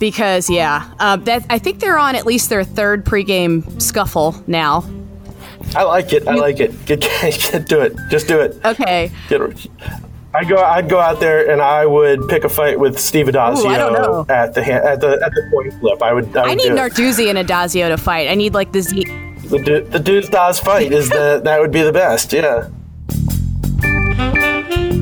[0.00, 4.82] Because yeah, uh, that I think they're on at least their third pregame scuffle now.
[5.76, 6.26] I like it.
[6.26, 6.86] I like it.
[6.86, 7.94] Get, get, do it.
[8.08, 8.58] Just do it.
[8.64, 9.12] Okay.
[9.28, 9.40] Get,
[10.32, 10.56] I go.
[10.56, 13.76] I'd go out there and I would pick a fight with Steve Addazio Ooh, I
[13.76, 14.26] don't know.
[14.28, 16.02] at the at the at the point flip.
[16.02, 16.34] I would.
[16.36, 16.72] I, would I need.
[16.72, 18.28] Narduzzi and Addazio to fight.
[18.28, 19.04] I need like the Z.
[19.04, 22.32] the the dudes does fight is the that would be the best.
[22.32, 22.68] Yeah.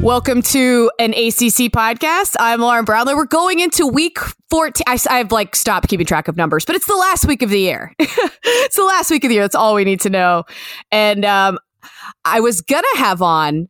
[0.03, 2.37] Welcome to an ACC podcast.
[2.39, 3.17] I'm Lauren Brownlow.
[3.17, 4.85] We're going into week 14.
[4.87, 7.59] I, I've like stopped keeping track of numbers, but it's the last week of the
[7.59, 7.93] year.
[7.99, 9.43] it's the last week of the year.
[9.43, 10.45] That's all we need to know.
[10.93, 11.59] And um,
[12.25, 13.69] I was gonna have on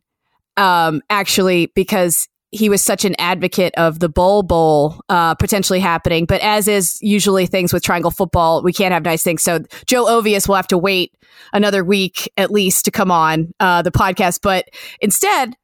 [0.55, 6.25] um, actually because he was such an advocate of the bowl bowl uh, potentially happening.
[6.25, 9.41] But as is usually things with triangle football, we can't have nice things.
[9.41, 11.11] So Joe Ovies will have to wait
[11.53, 14.41] another week at least to come on uh, the podcast.
[14.43, 14.69] But
[15.01, 15.55] instead,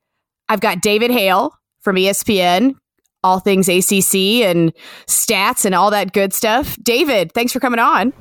[0.49, 2.75] I've got David Hale from ESPN,
[3.23, 4.73] all things ACC and
[5.07, 6.77] stats and all that good stuff.
[6.83, 8.13] David, thanks for coming on.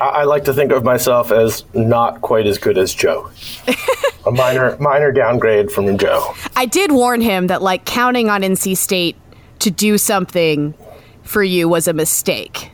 [0.00, 3.30] I, I like to think of myself as not quite as good as Joe.
[4.26, 6.34] a minor minor downgrade from Joe.
[6.56, 9.16] I did warn him that like counting on NC State
[9.58, 10.74] to do something
[11.22, 12.70] for you was a mistake.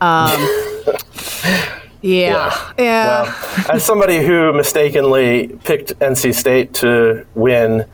[0.00, 0.30] Um,
[2.02, 3.22] yeah, yeah.
[3.22, 7.84] Well, as somebody who mistakenly picked NC State to win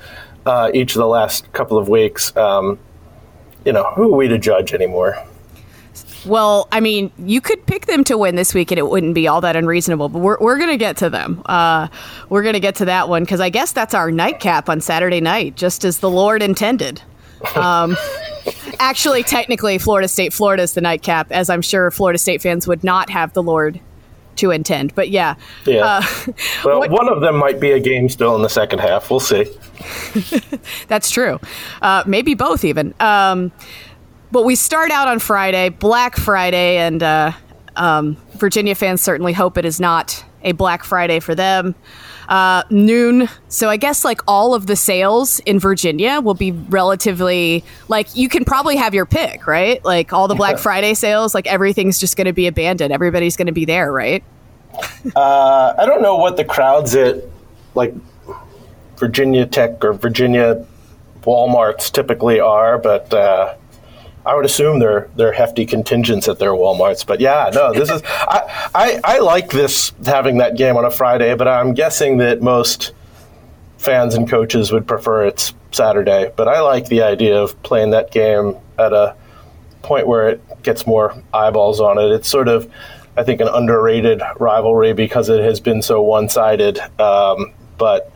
[0.47, 2.79] uh, each of the last couple of weeks, um,
[3.65, 5.23] you know, who are we to judge anymore?
[6.25, 9.29] Well, I mean, you could pick them to win this week and it wouldn't be
[9.29, 11.43] all that unreasonable, but we're, we're going to get to them.
[11.47, 11.89] Uh,
[12.29, 15.21] we're going to get to that one because I guess that's our nightcap on Saturday
[15.21, 17.01] night, just as the Lord intended.
[17.55, 17.97] Um,
[18.81, 22.83] actually, technically, Florida State, Florida is the nightcap, as I'm sure Florida State fans would
[22.83, 23.81] not have the Lord
[24.37, 24.95] to intend.
[24.95, 25.35] But yeah.
[25.65, 25.85] Yeah.
[25.85, 26.03] Uh,
[26.65, 29.11] well, what- one of them might be a game still in the second half.
[29.11, 29.47] We'll see.
[30.89, 31.41] That's true.
[31.83, 32.95] Uh, maybe both, even.
[33.01, 33.53] Um,
[34.33, 37.33] but we start out on Friday, Black Friday, and uh,
[37.77, 41.75] um, Virginia fans certainly hope it is not a Black Friday for them.
[42.29, 43.29] Uh, noon.
[43.49, 48.29] So I guess like all of the sales in Virginia will be relatively like you
[48.29, 49.85] can probably have your pick, right?
[49.85, 52.93] Like all the Black Friday sales, like everything's just going to be abandoned.
[52.93, 54.25] Everybody's going to be there, right?
[55.15, 57.23] Uh, I don't know what the crowds at
[57.75, 57.95] like
[58.97, 60.67] Virginia Tech or Virginia
[61.23, 63.55] WalMarts typically are, but uh,
[64.27, 67.07] I would assume they're they're hefty contingents at their WalMarts.
[67.07, 70.91] But yeah, no, this is I, I I like this having that game on a
[70.91, 72.93] Friday, but I'm guessing that most
[73.79, 76.33] fans and coaches would prefer it's Saturday.
[76.35, 79.15] But I like the idea of playing that game at a
[79.83, 82.11] point where it gets more eyeballs on it.
[82.11, 82.71] It's sort of,
[83.17, 86.81] I think, an underrated rivalry because it has been so one-sided.
[87.01, 88.11] Um, but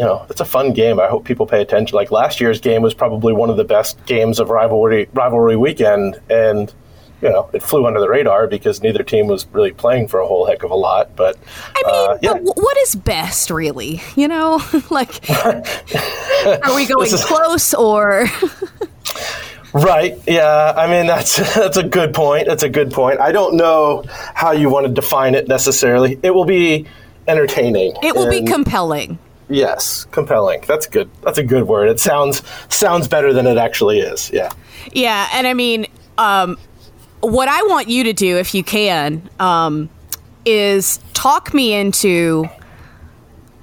[0.00, 0.98] you know, it's a fun game.
[0.98, 1.94] I hope people pay attention.
[1.94, 6.18] Like last year's game was probably one of the best games of rivalry rivalry weekend,
[6.30, 6.72] and
[7.20, 10.26] you know, it flew under the radar because neither team was really playing for a
[10.26, 11.14] whole heck of a lot.
[11.16, 11.36] But
[11.76, 12.32] I mean, uh, yeah.
[12.32, 14.00] but w- what is best, really?
[14.16, 18.26] You know, like, are we going is- close or?
[19.72, 20.18] Right.
[20.26, 20.74] Yeah.
[20.76, 22.48] I mean, that's that's a good point.
[22.48, 23.20] That's a good point.
[23.20, 24.02] I don't know
[24.34, 26.18] how you want to define it necessarily.
[26.24, 26.86] It will be
[27.28, 27.94] entertaining.
[28.02, 29.16] It will be compelling.
[29.50, 30.62] Yes, compelling.
[30.66, 31.10] That's good.
[31.22, 31.88] That's a good word.
[31.88, 34.30] It sounds sounds better than it actually is.
[34.32, 34.50] Yeah.
[34.92, 35.86] Yeah, and I mean,
[36.18, 36.56] um,
[37.20, 39.90] what I want you to do, if you can, um,
[40.44, 42.48] is talk me into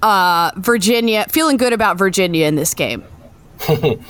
[0.01, 3.03] uh, Virginia, feeling good about Virginia in this game.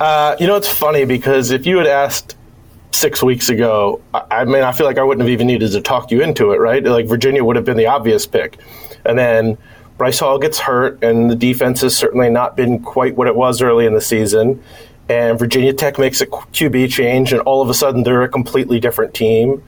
[0.00, 2.36] Uh, you know, it's funny because if you had asked
[2.90, 5.80] six weeks ago, I, I mean, I feel like I wouldn't have even needed to
[5.80, 6.82] talk you into it, right?
[6.82, 8.58] Like Virginia would have been the obvious pick,
[9.04, 9.56] and then
[9.96, 13.62] Bryce Hall gets hurt, and the defense has certainly not been quite what it was
[13.62, 14.62] early in the season.
[15.08, 18.80] And Virginia Tech makes a QB change, and all of a sudden they're a completely
[18.80, 19.62] different team.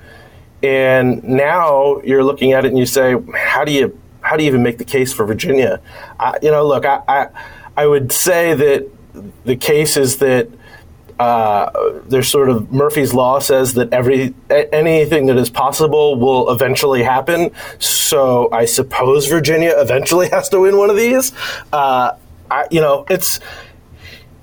[0.63, 4.49] And now you're looking at it and you say, how do you how do you
[4.49, 5.81] even make the case for Virginia?
[6.19, 7.29] I, you know, look, I, I
[7.77, 8.89] I would say that
[9.45, 10.49] the case is that
[11.19, 11.71] uh,
[12.07, 17.03] there's sort of Murphy's law says that every a- anything that is possible will eventually
[17.03, 17.51] happen.
[17.79, 21.33] So I suppose Virginia eventually has to win one of these.
[21.73, 22.13] Uh,
[22.51, 23.41] I, you know, it's.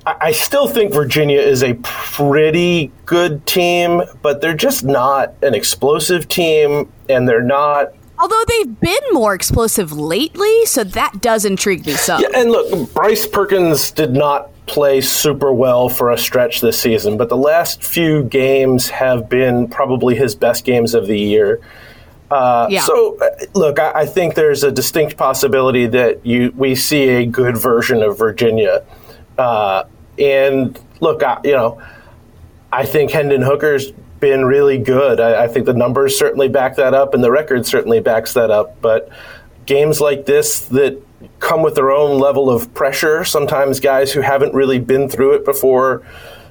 [0.06, 5.54] I I still think Virginia is a pretty good team, but they're just not an
[5.54, 11.86] explosive team, and they're not Although they've been more explosive lately, so that does intrigue
[11.86, 12.22] me some.
[12.22, 17.18] Yeah, and look, Bryce Perkins did not play super well for a stretch this season,
[17.18, 21.60] but the last few games have been probably his best games of the year.
[22.32, 22.82] Uh, Yeah.
[22.82, 27.26] So, uh, look, I, I think there's a distinct possibility that you we see a
[27.26, 28.84] good version of Virginia.
[29.38, 29.84] Uh,
[30.18, 31.82] and look, I, you know,
[32.72, 35.20] I think Hendon Hooker's been really good.
[35.20, 38.52] I, I, think the numbers certainly back that up, and the record certainly backs that
[38.52, 38.80] up.
[38.82, 39.10] But
[39.66, 41.02] games like this that
[41.40, 45.46] come with their own level of pressure, sometimes guys who haven't really been through it
[45.46, 46.04] before.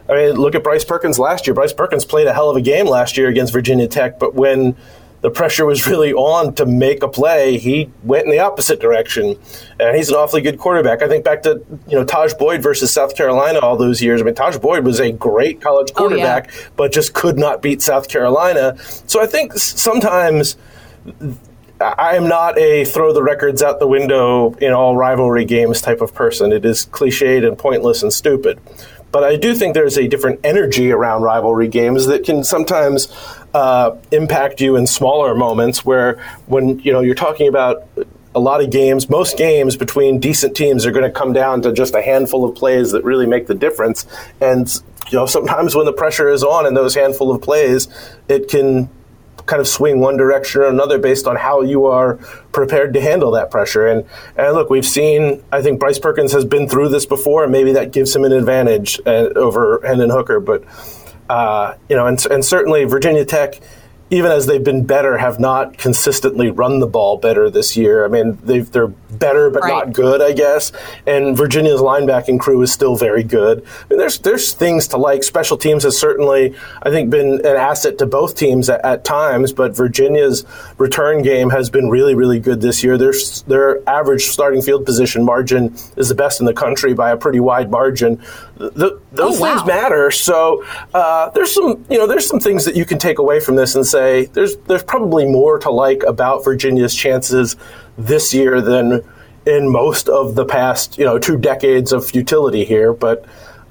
[0.08, 1.54] I mean, look at Bryce Perkins last year.
[1.54, 4.76] Bryce Perkins played a hell of a game last year against Virginia Tech, but when
[5.22, 9.38] the pressure was really on to make a play, he went in the opposite direction.
[9.80, 11.02] And he's an awfully good quarterback.
[11.02, 14.20] I think back to you know Tajh Boyd versus South Carolina all those years.
[14.20, 16.68] I mean, Tajh Boyd was a great college quarterback, oh, yeah.
[16.76, 18.76] but just could not beat South Carolina.
[19.06, 20.56] So I think sometimes.
[21.82, 26.00] I am not a throw the records out the window in all rivalry games type
[26.00, 26.52] of person.
[26.52, 28.60] It is cliched and pointless and stupid.
[29.10, 33.08] But I do think there's a different energy around rivalry games that can sometimes
[33.52, 35.84] uh, impact you in smaller moments.
[35.84, 37.86] Where when you know you're talking about
[38.34, 41.72] a lot of games, most games between decent teams are going to come down to
[41.72, 44.06] just a handful of plays that really make the difference.
[44.40, 44.66] And
[45.10, 47.88] you know sometimes when the pressure is on in those handful of plays,
[48.28, 48.88] it can
[49.46, 52.16] kind of swing one direction or another based on how you are
[52.52, 53.86] prepared to handle that pressure.
[53.86, 54.04] And
[54.36, 55.42] and look, we've seen.
[55.52, 58.32] I think Bryce Perkins has been through this before, and maybe that gives him an
[58.32, 60.40] advantage uh, over Hendon Hooker.
[60.40, 60.64] But
[61.28, 63.60] uh, you know, and and certainly Virginia Tech
[64.12, 68.04] even as they've been better, have not consistently run the ball better this year.
[68.04, 69.70] I mean, they are better but right.
[69.70, 70.70] not good, I guess.
[71.06, 73.64] And Virginia's linebacking crew is still very good.
[73.64, 75.22] I mean, there's there's things to like.
[75.22, 79.50] Special teams has certainly, I think, been an asset to both teams at, at times.
[79.54, 80.44] But Virginia's
[80.76, 82.98] return game has been really, really good this year.
[82.98, 83.14] Their
[83.46, 87.40] their average starting field position margin is the best in the country by a pretty
[87.40, 88.22] wide margin.
[88.70, 89.54] The, those oh, wow.
[89.56, 90.10] things matter.
[90.10, 90.64] So
[90.94, 93.74] uh, there's some, you know, there's some things that you can take away from this
[93.74, 97.56] and say there's there's probably more to like about Virginia's chances
[97.98, 99.04] this year than
[99.46, 102.92] in most of the past, you know, two decades of futility here.
[102.92, 103.24] But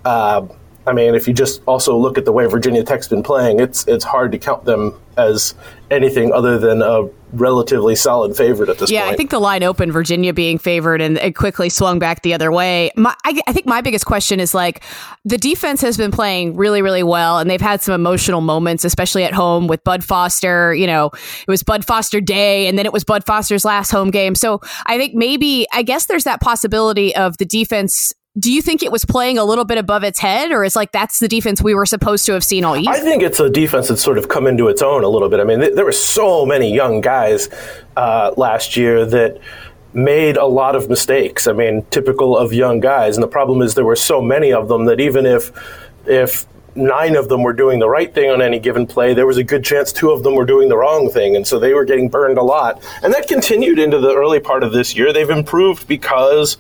[0.06, 0.46] uh,
[0.86, 3.88] I mean, if you just also look at the way Virginia Tech's been playing, it's
[3.88, 5.56] it's hard to count them as
[5.90, 9.10] anything other than a relatively solid favorite at this yeah, point.
[9.10, 12.34] Yeah, I think the line opened Virginia being favored and it quickly swung back the
[12.34, 12.92] other way.
[12.96, 14.84] My, I, I, think my biggest question is like
[15.26, 19.24] the defense has been playing really, really well and they've had some emotional moments, especially
[19.24, 20.74] at home with Bud Foster.
[20.74, 24.12] You know, it was Bud Foster Day and then it was Bud Foster's last home
[24.12, 24.36] game.
[24.36, 28.82] So I think maybe, I guess there's that possibility of the defense do you think
[28.82, 31.62] it was playing a little bit above its head, or is like that's the defense
[31.62, 32.92] we were supposed to have seen all year?
[32.92, 35.42] I think it's a defense that's sort of come into its own a little bit.
[35.42, 37.50] I mean, th- there were so many young guys
[37.98, 39.40] uh, last year that
[39.94, 41.46] made a lot of mistakes.
[41.46, 44.70] I mean, typical of young guys, and the problem is there were so many of
[44.70, 45.52] them that even if
[46.06, 49.36] if nine of them were doing the right thing on any given play, there was
[49.36, 51.36] a good chance two of them were doing the wrong thing.
[51.36, 52.82] And so they were getting burned a lot.
[53.04, 55.12] And that continued into the early part of this year.
[55.12, 56.58] They've improved because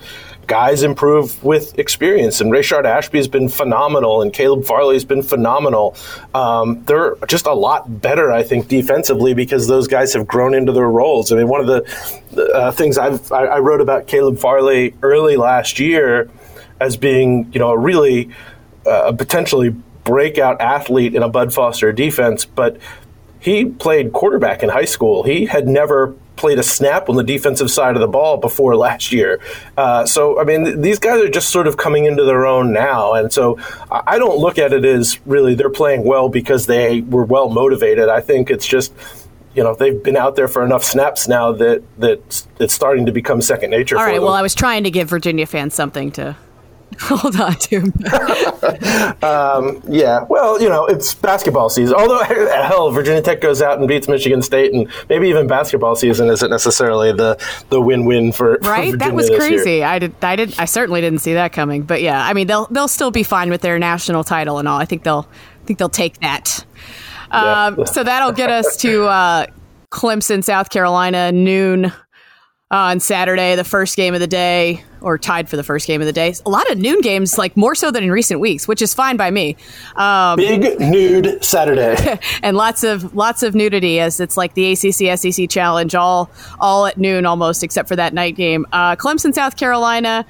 [0.48, 2.42] guys improve with experience.
[2.42, 5.96] And Rayshard Ashby has been phenomenal, and Caleb Farley has been phenomenal.
[6.34, 10.72] Um, they're just a lot better, I think, defensively because those guys have grown into
[10.72, 11.32] their roles.
[11.32, 15.38] I mean, one of the uh, things I've, I, I wrote about Caleb Farley early
[15.38, 16.30] last year
[16.80, 18.30] as being, you know, a really
[18.86, 19.70] uh, potentially
[20.04, 22.78] breakout athlete in a Bud Foster defense, but
[23.40, 25.24] he played quarterback in high school.
[25.24, 29.12] He had never played a snap on the defensive side of the ball before last
[29.12, 29.40] year.
[29.78, 32.74] Uh, so, I mean, th- these guys are just sort of coming into their own
[32.74, 33.14] now.
[33.14, 33.60] And so
[33.92, 38.10] I don't look at it as really they're playing well because they were well motivated.
[38.10, 38.92] I think it's just
[39.54, 43.12] you know they've been out there for enough snaps now that that it's starting to
[43.12, 43.98] become second nature.
[43.98, 44.16] All right.
[44.16, 44.24] Them.
[44.24, 46.36] Well, I was trying to give Virginia fans something to
[47.00, 47.78] hold on to.
[49.26, 51.96] um, yeah, well, you know, it's basketball season.
[51.96, 56.30] Although, hell, Virginia Tech goes out and beats Michigan State, and maybe even basketball season
[56.30, 58.92] isn't necessarily the, the win win for right.
[58.92, 59.84] For that was crazy.
[59.84, 60.16] I did.
[60.22, 60.60] I did.
[60.60, 61.84] I certainly didn't see that coming.
[61.84, 64.78] But yeah, I mean, they'll they'll still be fine with their national title and all.
[64.78, 65.28] I think they'll
[65.62, 66.66] I think they'll take that.
[67.32, 69.46] Um, so that'll get us to uh,
[69.90, 71.94] Clemson, South Carolina, noon
[72.70, 76.08] on Saturday, the first game of the day, or tied for the first game of
[76.08, 76.34] the day.
[76.46, 79.18] A lot of noon games, like more so than in recent weeks, which is fine
[79.18, 79.56] by me.
[79.96, 85.18] Um, Big nude Saturday, and lots of lots of nudity as it's like the ACC
[85.20, 86.30] SEC challenge, all
[86.60, 88.66] all at noon almost, except for that night game.
[88.72, 90.26] Uh, Clemson, South Carolina.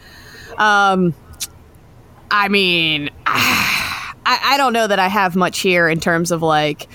[0.58, 1.14] Um,
[2.30, 6.88] I mean, I, I don't know that I have much here in terms of like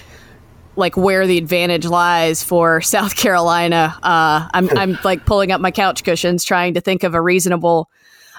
[0.76, 3.97] like where the advantage lies for South Carolina.
[4.02, 7.90] Uh, I'm I'm like pulling up my couch cushions, trying to think of a reasonable.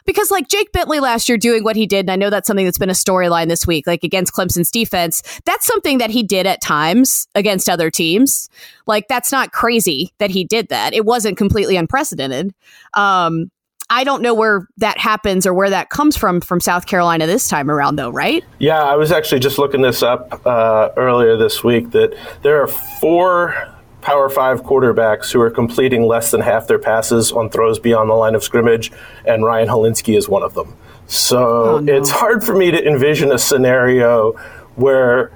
[0.06, 2.64] Because like Jake Bentley last year doing what he did, and I know that's something
[2.64, 5.22] that's been a storyline this week, like against Clemson's defense.
[5.44, 8.50] That's something that he did at times against other teams.
[8.86, 10.94] Like that's not crazy that he did that.
[10.94, 12.54] It wasn't completely unprecedented.
[12.94, 13.52] Um,
[13.90, 17.48] I don't know where that happens or where that comes from from South Carolina this
[17.48, 18.44] time around, though, right?
[18.60, 22.68] Yeah, I was actually just looking this up uh, earlier this week that there are
[22.68, 28.10] four Power Five quarterbacks who are completing less than half their passes on throws beyond
[28.10, 28.92] the line of scrimmage,
[29.26, 30.76] and Ryan Hilinski is one of them.
[31.08, 31.96] So oh, no.
[31.96, 34.34] it's hard for me to envision a scenario
[34.76, 35.32] where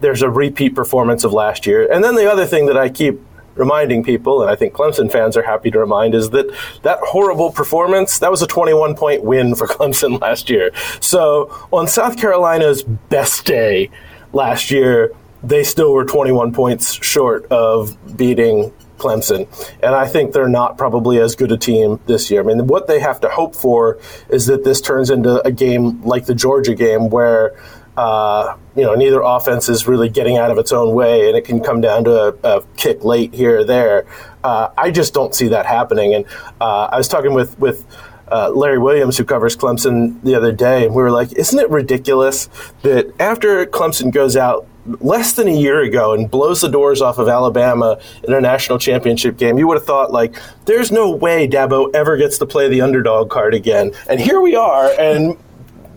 [0.00, 1.90] there's a repeat performance of last year.
[1.90, 3.20] And then the other thing that I keep
[3.54, 7.50] reminding people, and I think Clemson fans are happy to remind, is that that horrible
[7.50, 10.70] performance, that was a 21 point win for Clemson last year.
[11.00, 13.90] So on South Carolina's best day
[14.32, 19.48] last year, they still were 21 points short of beating Clemson.
[19.82, 22.40] And I think they're not probably as good a team this year.
[22.40, 26.02] I mean, what they have to hope for is that this turns into a game
[26.02, 27.56] like the Georgia game where
[27.96, 31.44] uh, you know, neither offense is really getting out of its own way, and it
[31.44, 32.10] can come down to
[32.44, 34.06] a, a kick late here or there.
[34.42, 36.14] Uh, I just don't see that happening.
[36.14, 36.24] And
[36.60, 37.86] uh, I was talking with with
[38.30, 41.68] uh, Larry Williams, who covers Clemson, the other day, and we were like, "Isn't it
[41.68, 42.48] ridiculous
[42.80, 44.66] that after Clemson goes out
[45.00, 48.78] less than a year ago and blows the doors off of Alabama in a national
[48.78, 50.34] championship game, you would have thought like,
[50.64, 53.92] there's no way Dabo ever gets to play the underdog card again.
[54.08, 55.36] And here we are, and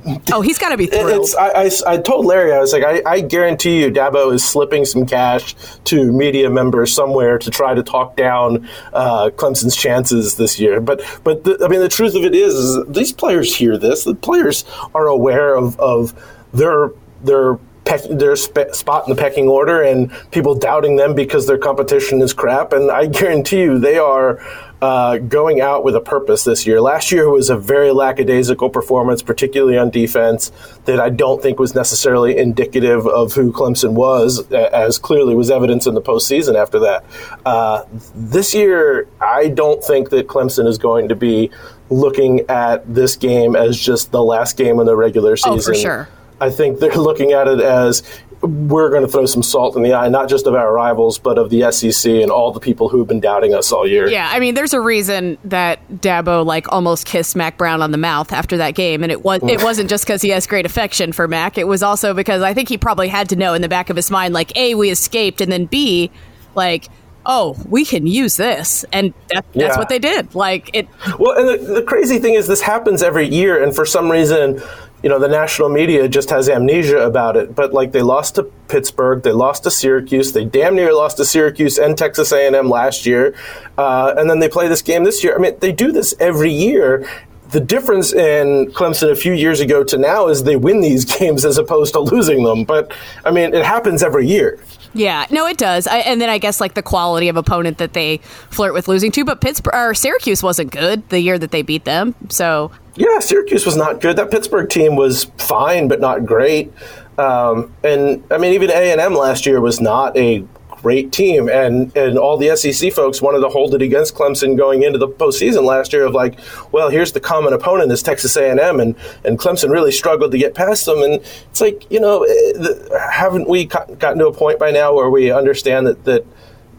[0.32, 1.30] Oh, he's got to be thrilled.
[1.40, 4.86] I, I, I, told Larry, I was like, I, I, guarantee you, Dabo is slipping
[4.86, 10.60] some cash to media members somewhere to try to talk down uh, Clemson's chances this
[10.60, 10.82] year.
[10.82, 14.04] But, but the, I mean, the truth of it is, is these players hear this.
[14.04, 16.14] The players are aware of, of
[16.54, 16.92] their
[17.24, 21.58] their peck, their sp- spot in the pecking order and people doubting them because their
[21.58, 22.74] competition is crap.
[22.74, 24.40] And I guarantee you, they are
[24.82, 26.82] uh, going out with a purpose this year.
[26.82, 30.52] Last year was a very lackadaisical performance, particularly on defense,
[30.86, 35.88] that I don't think was necessarily indicative of who Clemson was, as clearly was evidence
[35.88, 37.06] in the postseason after that.
[37.46, 41.52] Uh, this year, I don't think that Clemson is going to be
[41.90, 45.60] looking at this game as just the last game in the regular season.
[45.60, 46.10] Oh, for sure.
[46.42, 48.04] I think they're looking at it as
[48.42, 51.38] we're going to throw some salt in the eye, not just of our rivals, but
[51.38, 54.08] of the SEC and all the people who've been doubting us all year.
[54.08, 57.98] Yeah, I mean, there's a reason that Dabo like almost kissed Mack Brown on the
[57.98, 61.12] mouth after that game, and it was it wasn't just because he has great affection
[61.12, 61.58] for Mack.
[61.58, 63.96] It was also because I think he probably had to know in the back of
[63.96, 66.12] his mind, like, a we escaped, and then b
[66.56, 66.90] like
[67.26, 68.86] oh, we can use this.
[68.94, 69.78] And that, that's yeah.
[69.78, 70.36] what they did.
[70.36, 70.88] Like it.
[71.20, 73.64] Well, and the, the, crazy thing is, this happens every year.
[73.64, 74.62] And for some reason,
[75.06, 78.44] you know the national media just has amnesia about it but like they lost to
[78.68, 83.06] pittsburgh they lost to syracuse they damn near lost to syracuse and texas a&m last
[83.06, 83.36] year
[83.78, 86.52] uh, and then they play this game this year i mean they do this every
[86.52, 87.08] year
[87.50, 91.46] the difference in Clemson a few years ago to now is they win these games
[91.46, 92.64] as opposed to losing them.
[92.64, 92.92] But
[93.24, 94.60] I mean, it happens every year.
[94.96, 95.88] Yeah, no, it does.
[95.88, 98.18] I, and then I guess like the quality of opponent that they
[98.50, 99.26] flirt with losing to.
[99.26, 102.16] But Pittsburgh or Syracuse wasn't good the year that they beat them.
[102.30, 104.16] So yeah, Syracuse was not good.
[104.16, 106.72] That Pittsburgh team was fine, but not great.
[107.18, 110.46] Um, and I mean, even A and M last year was not a
[110.82, 114.84] great team, and and all the SEC folks wanted to hold it against Clemson going
[114.84, 116.40] into the postseason last year of like,
[116.72, 120.32] well, here's the common opponent is Texas A and M, and and Clemson really struggled
[120.32, 121.16] to get past them, and
[121.50, 125.32] it's like you know, eh, haven't we gotten to a point by now where we
[125.32, 126.26] understand that that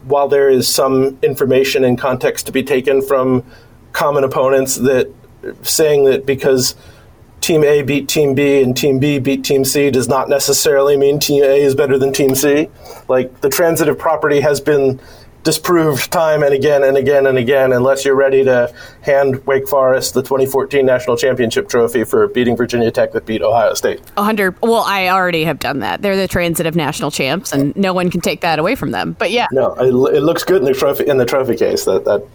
[0.04, 3.44] while there is some information and context to be taken from
[3.92, 5.12] common opponents that
[5.62, 6.76] saying that because
[7.46, 11.20] Team A beat Team B and Team B beat Team C does not necessarily mean
[11.20, 12.68] Team A is better than Team C.
[13.06, 14.98] Like the transitive property has been
[15.44, 20.14] disproved time and again and again and again unless you're ready to hand Wake Forest
[20.14, 24.00] the 2014 national championship trophy for beating Virginia Tech that beat Ohio State.
[24.14, 26.02] 100 well I already have done that.
[26.02, 29.14] They're the transitive national champs and no one can take that away from them.
[29.16, 29.46] But yeah.
[29.52, 32.26] No, it, it looks good in the trophy in the trophy case that that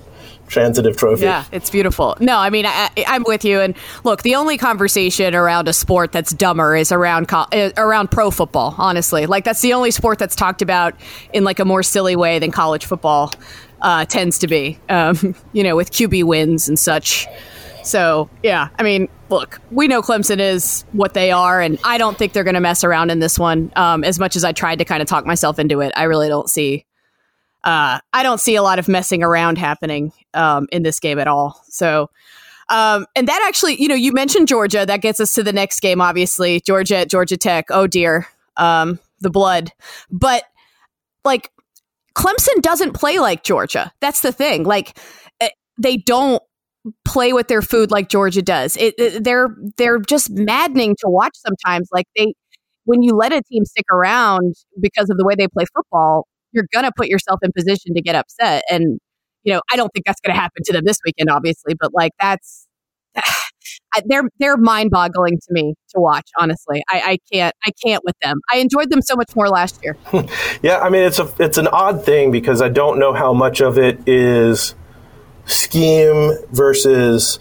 [0.51, 1.23] transitive trophy.
[1.23, 2.15] Yeah, it's beautiful.
[2.19, 3.59] No, I mean, I, am with you.
[3.59, 8.11] And look, the only conversation around a sport that's dumber is around co- uh, around
[8.11, 8.75] pro football.
[8.77, 10.93] Honestly, like that's the only sport that's talked about
[11.33, 13.33] in like a more silly way than college football
[13.81, 14.77] uh, tends to be.
[14.89, 17.27] Um, you know, with QB wins and such.
[17.83, 22.17] So yeah, I mean, look, we know Clemson is what they are, and I don't
[22.17, 23.71] think they're going to mess around in this one.
[23.75, 26.27] Um, as much as I tried to kind of talk myself into it, I really
[26.27, 26.85] don't see
[27.63, 31.27] uh, I don't see a lot of messing around happening um, in this game at
[31.27, 31.61] all.
[31.67, 32.09] So,
[32.69, 34.85] um, and that actually, you know, you mentioned Georgia.
[34.85, 36.61] That gets us to the next game, obviously.
[36.61, 37.65] Georgia at Georgia Tech.
[37.69, 38.27] Oh dear,
[38.57, 39.71] um, the blood.
[40.09, 40.45] But
[41.23, 41.51] like,
[42.15, 43.91] Clemson doesn't play like Georgia.
[43.99, 44.63] That's the thing.
[44.63, 44.97] Like,
[45.39, 46.41] eh, they don't
[47.05, 48.75] play with their food like Georgia does.
[48.77, 51.89] It, it, they're they're just maddening to watch sometimes.
[51.91, 52.33] Like they,
[52.85, 56.67] when you let a team stick around because of the way they play football, you're
[56.73, 58.63] going to put yourself in position to get upset.
[58.69, 58.99] And,
[59.43, 61.91] you know, I don't think that's going to happen to them this weekend, obviously, but
[61.93, 62.67] like that's,
[64.05, 66.29] they're they're mind boggling to me to watch.
[66.39, 68.39] Honestly, I, I can't I can't with them.
[68.51, 69.97] I enjoyed them so much more last year.
[70.61, 73.61] yeah, I mean it's a it's an odd thing because I don't know how much
[73.61, 74.75] of it is
[75.45, 77.39] scheme versus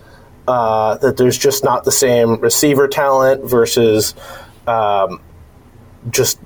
[0.49, 4.15] uh, that there's just not the same receiver talent versus
[4.67, 5.21] um,
[6.11, 6.41] just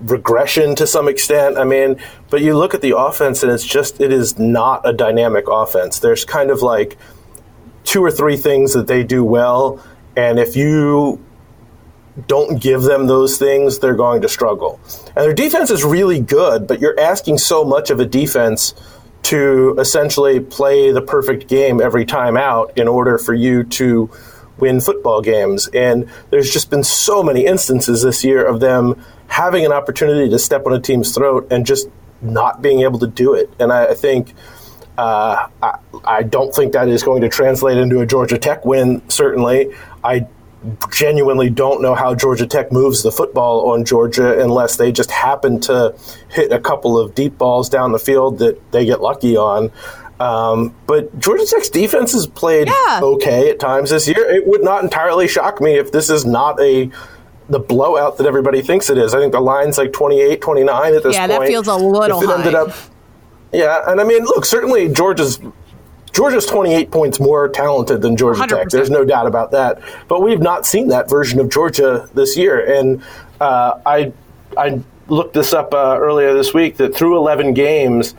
[0.00, 1.56] regression to some extent.
[1.56, 1.96] I mean,
[2.30, 5.98] but you look at the offense and it's just it is not a dynamic offense.
[5.98, 6.96] There's kind of like
[7.84, 9.82] two or three things that they do well,
[10.16, 11.24] and if you
[12.28, 14.80] don't give them those things, they're going to struggle.
[15.08, 18.74] And their defense is really good, but you're asking so much of a defense
[19.22, 24.10] to essentially play the perfect game every time out in order for you to
[24.58, 25.68] win football games.
[25.68, 30.38] And there's just been so many instances this year of them having an opportunity to
[30.38, 31.88] step on a team's throat and just
[32.20, 33.50] not being able to do it.
[33.58, 34.34] And I, I think.
[34.96, 39.02] Uh, I, I don't think that is going to translate into a Georgia Tech win,
[39.10, 39.74] certainly.
[40.04, 40.28] I
[40.90, 45.60] genuinely don't know how Georgia Tech moves the football on Georgia unless they just happen
[45.60, 45.94] to
[46.28, 49.70] hit a couple of deep balls down the field that they get lucky on.
[50.24, 53.00] Um, but Georgia Tech's defense has played yeah.
[53.02, 54.24] okay at times this year.
[54.30, 56.90] It would not entirely shock me if this is not a
[57.50, 59.14] the blowout that everybody thinks it is.
[59.14, 61.30] I think the line's like 28, 29 at this yeah, point.
[61.30, 62.38] Yeah, that feels a little if it high.
[62.38, 62.74] Ended up,
[63.52, 65.40] yeah, and I mean, look, certainly Georgia's
[66.14, 68.48] Georgia's 28 points more talented than Georgia 100%.
[68.48, 68.68] Tech.
[68.70, 69.82] There's no doubt about that.
[70.08, 72.64] But we've not seen that version of Georgia this year.
[72.78, 73.02] And
[73.40, 74.12] uh, I,
[74.56, 78.14] I looked this up uh, earlier this week that through 11 games,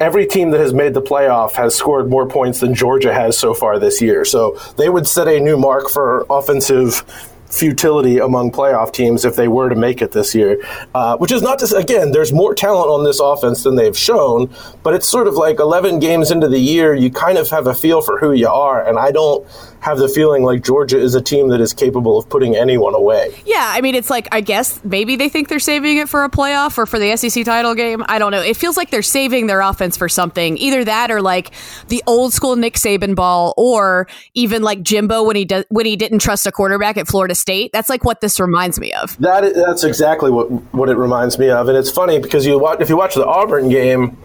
[0.00, 3.54] every team that has made the playoff has scored more points than Georgia has so
[3.54, 4.24] far this year.
[4.24, 7.02] So they would set a new mark for offensive
[7.50, 10.62] futility among playoff teams if they were to make it this year.
[10.94, 13.96] Uh, which is not to say, again, there's more talent on this offense than they've
[13.96, 14.52] shown,
[14.82, 17.74] but it's sort of like 11 games into the year, you kind of have a
[17.74, 18.86] feel for who you are.
[18.86, 19.46] And I don't
[19.80, 23.30] have the feeling like Georgia is a team that is capable of putting anyone away.
[23.46, 26.30] Yeah, I mean, it's like, I guess maybe they think they're saving it for a
[26.30, 28.04] playoff or for the SEC title game.
[28.08, 28.42] I don't know.
[28.42, 30.58] It feels like they're saving their offense for something.
[30.58, 31.52] Either that or like
[31.88, 35.96] the old school Nick Saban ball or even like Jimbo when he does, when he
[35.96, 37.70] didn't trust a quarterback at Florida State.
[37.72, 39.16] That's like what this reminds me of.
[39.18, 41.68] That is, that's exactly what what it reminds me of.
[41.68, 44.18] And it's funny because you watch, if you watch the Auburn game,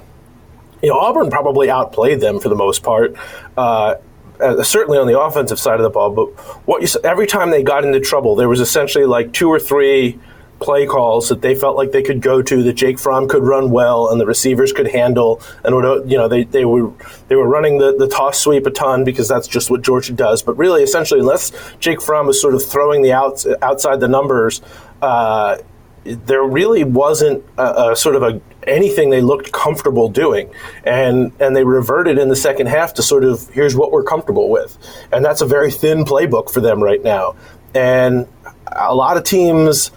[0.81, 3.15] you know, Auburn probably outplayed them for the most part.
[3.55, 3.95] Uh,
[4.39, 6.09] uh, certainly on the offensive side of the ball.
[6.11, 6.27] But
[6.67, 10.19] what you every time they got into trouble, there was essentially like two or three
[10.63, 13.69] play calls that they felt like they could go to that Jake Fromm could run
[13.71, 16.91] well and the receivers could handle and would, you know they, they were
[17.27, 20.41] they were running the, the toss sweep a ton because that's just what Georgia does.
[20.41, 24.61] But really essentially unless Jake Fromm was sort of throwing the outs outside the numbers
[25.01, 25.57] uh,
[26.05, 30.49] there really wasn't a, a, sort of a anything they looked comfortable doing,
[30.83, 34.49] and and they reverted in the second half to sort of here's what we're comfortable
[34.49, 34.77] with,
[35.11, 37.35] and that's a very thin playbook for them right now,
[37.73, 38.27] and
[38.67, 39.91] a lot of teams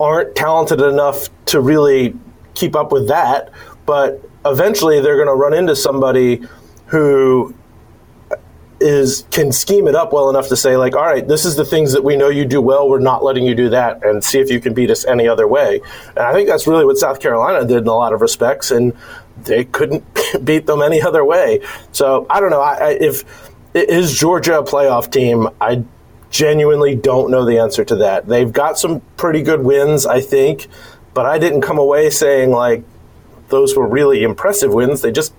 [0.00, 2.16] aren't talented enough to really
[2.54, 3.50] keep up with that,
[3.86, 6.42] but eventually they're going to run into somebody
[6.86, 7.54] who
[8.80, 11.64] is can scheme it up well enough to say like all right this is the
[11.66, 14.40] things that we know you do well we're not letting you do that and see
[14.40, 15.82] if you can beat us any other way.
[16.08, 18.96] And i think that's really what south carolina did in a lot of respects and
[19.44, 20.02] they couldn't
[20.44, 21.60] beat them any other way.
[21.92, 25.48] So i don't know I, I, if is georgia a playoff team?
[25.60, 25.84] I
[26.30, 30.68] genuinely don't know the answer to that they've got some pretty good wins i think
[31.12, 32.82] but i didn't come away saying like
[33.48, 35.34] those were really impressive wins they just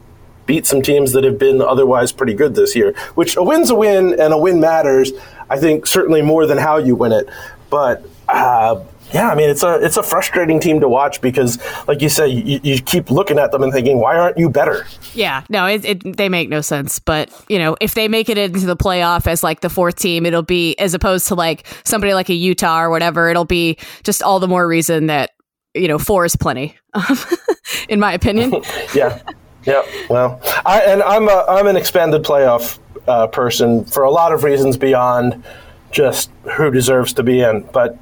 [0.45, 2.93] beat some teams that have been otherwise pretty good this year.
[3.15, 5.13] Which a win's a win, and a win matters.
[5.49, 7.29] I think certainly more than how you win it.
[7.69, 12.01] But uh, yeah, I mean it's a it's a frustrating team to watch because, like
[12.01, 14.85] you said, you, you keep looking at them and thinking, why aren't you better?
[15.13, 16.99] Yeah, no, it, it, they make no sense.
[16.99, 20.25] But you know, if they make it into the playoff as like the fourth team,
[20.25, 23.29] it'll be as opposed to like somebody like a Utah or whatever.
[23.29, 25.31] It'll be just all the more reason that
[25.73, 26.77] you know four is plenty,
[27.89, 28.61] in my opinion.
[28.95, 29.21] yeah.
[29.63, 34.33] Yeah, well, I, and I'm a, I'm an expanded playoff uh, person for a lot
[34.33, 35.43] of reasons beyond
[35.91, 37.61] just who deserves to be in.
[37.71, 37.97] But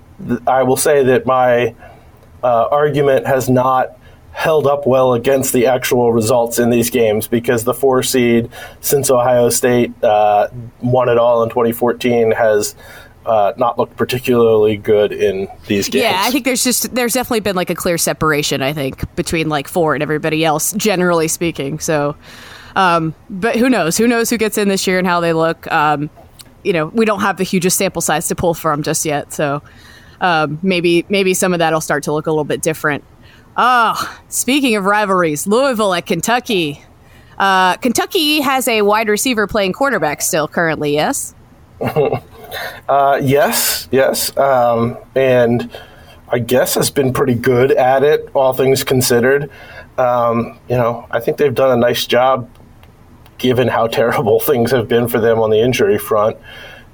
[0.48, 1.76] I will say that my
[2.44, 3.98] uh, argument has not
[4.32, 9.10] held up well against the actual results in these games because the four seed, since
[9.10, 10.48] Ohio State uh,
[10.82, 12.76] won it all in 2014, has
[13.26, 16.04] uh, not looked particularly good in these games.
[16.04, 18.62] Yeah, I think there's just there's definitely been like a clear separation.
[18.62, 21.80] I think between like four and everybody else, generally speaking.
[21.80, 22.16] So,
[22.76, 23.98] um, but who knows?
[23.98, 25.70] Who knows who gets in this year and how they look?
[25.72, 26.10] Um,
[26.64, 29.34] you know, we don't have the hugest sample size to pull from just yet.
[29.34, 29.62] So
[30.22, 33.04] um, maybe maybe some of that will start to look a little bit different.
[33.58, 36.84] Oh, speaking of rivalries, Louisville at Kentucky.
[37.38, 40.94] Uh, Kentucky has a wide receiver playing quarterback still currently.
[40.94, 41.34] Yes.
[42.90, 45.70] uh, yes, yes, um, and
[46.28, 49.50] I guess has been pretty good at it, all things considered.
[49.98, 52.50] Um, you know, I think they've done a nice job,
[53.38, 56.38] given how terrible things have been for them on the injury front.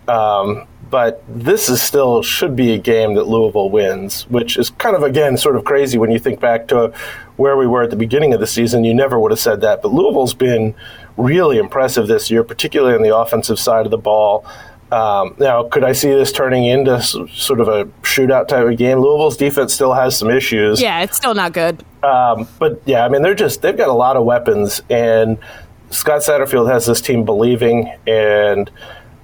[0.08, 4.96] Um, but this is still should be a game that Louisville wins, which is kind
[4.96, 6.94] of again sort of crazy when you think back to
[7.38, 8.84] where we were at the beginning of the season.
[8.84, 10.76] You never would have said that, but Louisville's been
[11.18, 14.46] really impressive this year, particularly on the offensive side of the ball.
[14.92, 19.00] Um, now, could I see this turning into sort of a shootout type of game?
[19.00, 20.80] Louisville's defense still has some issues.
[20.80, 21.84] Yeah, it's still not good.
[22.04, 25.40] Um, but yeah, I mean, they're just they've got a lot of weapons, and
[25.90, 28.70] Scott Satterfield has this team believing, and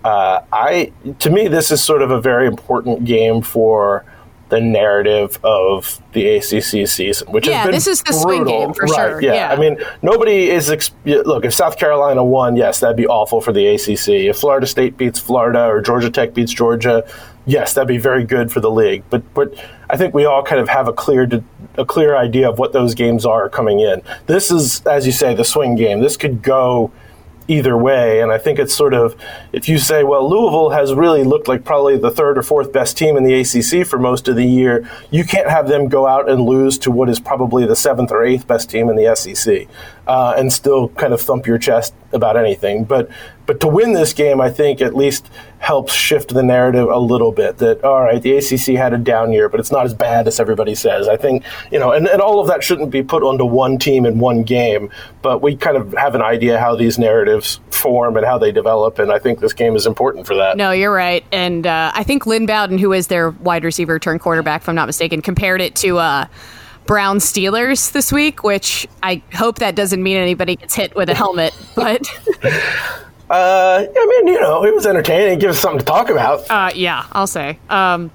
[0.03, 4.05] uh, I to me this is sort of a very important game for
[4.51, 8.21] the narrative of the ACC season, which yeah, has been this is the brutal.
[8.21, 9.21] swing game for right, sure.
[9.21, 9.33] Yeah.
[9.33, 9.53] Yeah.
[9.53, 10.69] I mean, nobody is
[11.05, 11.45] look.
[11.45, 14.09] If South Carolina won, yes, that'd be awful for the ACC.
[14.09, 17.09] If Florida State beats Florida or Georgia Tech beats Georgia,
[17.45, 19.03] yes, that'd be very good for the league.
[19.09, 19.53] But but
[19.89, 21.29] I think we all kind of have a clear
[21.77, 24.01] a clear idea of what those games are coming in.
[24.25, 26.01] This is, as you say, the swing game.
[26.01, 26.91] This could go
[27.47, 28.21] either way.
[28.21, 29.15] And I think it's sort of,
[29.51, 32.97] if you say, well, Louisville has really looked like probably the third or fourth best
[32.97, 36.29] team in the ACC for most of the year, you can't have them go out
[36.29, 39.67] and lose to what is probably the seventh or eighth best team in the SEC
[40.11, 42.83] uh, and still kind of thump your chest about anything.
[42.83, 43.09] But
[43.45, 47.31] but to win this game, I think at least helps shift the narrative a little
[47.31, 47.59] bit.
[47.59, 50.37] That all right, the ACC had a down year, but it's not as bad as
[50.37, 51.07] everybody says.
[51.07, 54.05] I think you know, and, and all of that shouldn't be put onto one team
[54.05, 54.89] in one game.
[55.21, 58.99] But we kind of have an idea how these narratives form and how they develop,
[58.99, 60.57] and I think this game is important for that.
[60.57, 61.23] No, you're right.
[61.31, 64.75] And uh, I think Lynn Bowden, who is their wide receiver turned quarterback, if I'm
[64.75, 65.99] not mistaken, compared it to.
[65.99, 66.25] Uh,
[66.85, 71.15] Brown Steelers this week, which I hope that doesn't mean anybody gets hit with a
[71.15, 72.01] helmet, but
[73.29, 75.35] Uh, I mean, you know, it was entertaining.
[75.35, 76.49] It gives us something to talk about.
[76.51, 77.57] uh, yeah, I'll say.
[77.69, 78.11] Um,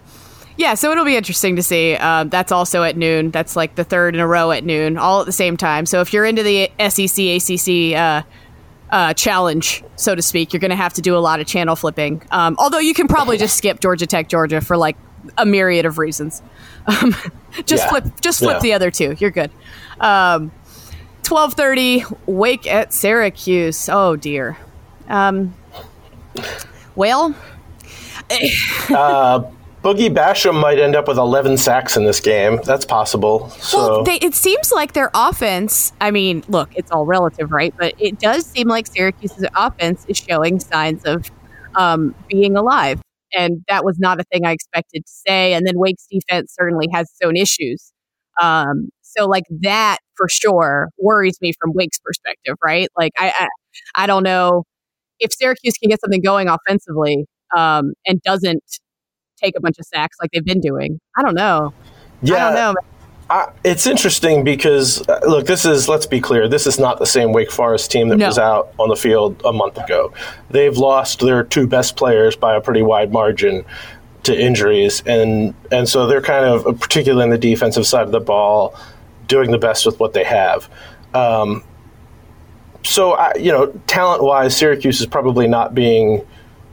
[0.58, 1.96] yeah, so it'll be interesting to see.
[1.96, 3.30] Uh, that's also at noon.
[3.30, 5.86] That's like the third in a row at noon, all at the same time.
[5.86, 8.22] So if you're into the SEC ACC uh,
[8.94, 11.76] uh, challenge, so to speak, you're going to have to do a lot of channel
[11.76, 12.22] flipping.
[12.30, 14.96] Um, although you can probably just skip Georgia Tech, Georgia for like
[15.38, 16.42] a myriad of reasons.
[16.88, 17.16] Um,
[17.64, 17.88] just Yeah.
[17.90, 18.60] flip, just flip Yeah.
[18.60, 19.16] the other two.
[19.18, 19.50] You're good.
[20.00, 20.52] Um,
[21.24, 23.88] Twelve thirty, Wake at Syracuse.
[23.88, 24.56] Oh dear.
[25.08, 25.52] Um,
[26.94, 27.34] well,
[28.88, 32.60] Boogie Basham might end up with 11 sacks in this game.
[32.64, 33.50] That's possible.
[33.50, 35.92] So Well, they, it seems like their offense.
[36.00, 37.74] I mean, look, it's all relative, right?
[37.76, 41.30] But it does seem like Syracuse's offense is showing signs of
[41.74, 43.00] um, being alive,
[43.36, 45.52] and that was not a thing I expected to say.
[45.52, 47.92] And then Wake's defense certainly has its own issues.
[48.40, 52.88] Um, so, like that for sure worries me from Wake's perspective, right?
[52.98, 53.48] Like, I, I,
[53.94, 54.64] I don't know
[55.18, 58.64] if Syracuse can get something going offensively um, and doesn't
[59.42, 60.98] take a bunch of sacks like they've been doing.
[61.16, 61.72] I don't know.
[62.36, 62.95] I don't know.
[63.28, 67.06] I, it's interesting because uh, look, this is let's be clear, this is not the
[67.06, 68.26] same Wake Forest team that No.
[68.28, 70.12] was out on the field a month ago.
[70.50, 73.64] They've lost their two best players by a pretty wide margin
[74.22, 78.20] to injuries, and and so they're kind of particularly in the defensive side of the
[78.20, 78.78] ball,
[79.26, 80.68] doing the best with what they have.
[81.12, 81.64] Um,
[82.84, 86.24] so I, you know, talent wise, Syracuse is probably not being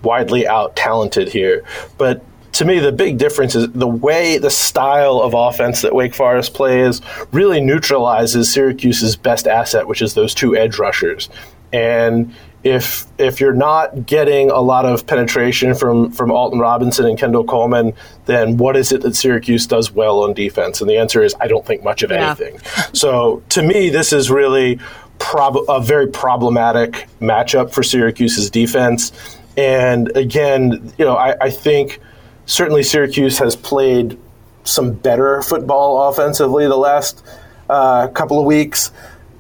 [0.03, 1.63] widely out talented here,
[1.97, 6.13] but to me, the big difference is the way, the style of offense that Wake
[6.15, 11.29] Forest plays really neutralizes Syracuse's best asset, which is those two edge rushers.
[11.71, 17.17] And if if you're not getting a lot of penetration from from Alton Robinson and
[17.17, 17.93] Kendall Coleman,
[18.25, 20.79] then what is it that Syracuse does well on defense?
[20.79, 22.27] And the answer is I don't think much of Yeah.
[22.27, 22.59] anything.
[22.93, 24.79] So to me, this is really
[25.19, 29.11] prob- a very problematic matchup for Syracuse's defense.
[29.57, 31.99] And again, you know, I, I think
[32.45, 34.17] certainly Syracuse has played
[34.63, 37.23] some better football offensively the last
[37.69, 38.91] uh, couple of weeks.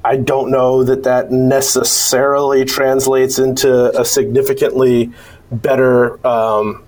[0.05, 5.11] I don't know that that necessarily translates into a significantly
[5.49, 6.83] better um,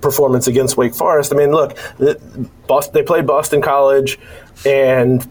[0.00, 1.32] performance against Wake Forest.
[1.32, 4.18] I mean, look, they played Boston College
[4.64, 5.28] and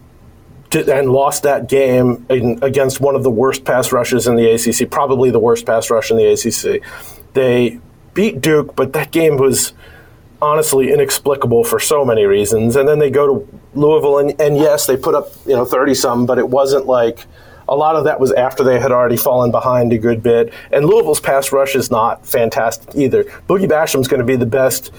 [0.74, 4.90] and lost that game in, against one of the worst pass rushes in the ACC,
[4.90, 6.82] probably the worst pass rush in the ACC.
[7.34, 7.80] They
[8.14, 9.72] beat Duke, but that game was
[10.40, 12.76] honestly inexplicable for so many reasons.
[12.76, 15.94] And then they go to Louisville, and, and yes, they put up you know thirty
[15.94, 17.26] some, but it wasn't like
[17.68, 20.52] a lot of that was after they had already fallen behind a good bit.
[20.70, 23.24] And Louisville's pass rush is not fantastic either.
[23.48, 24.92] Boogie Basham's going to be the best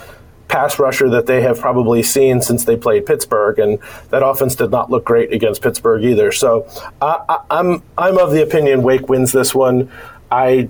[0.47, 4.71] pass rusher that they have probably seen since they played Pittsburgh, and that offense did
[4.71, 6.32] not look great against Pittsburgh either.
[6.32, 6.67] So
[7.02, 9.91] I, I, I'm I'm of the opinion Wake wins this one.
[10.32, 10.69] I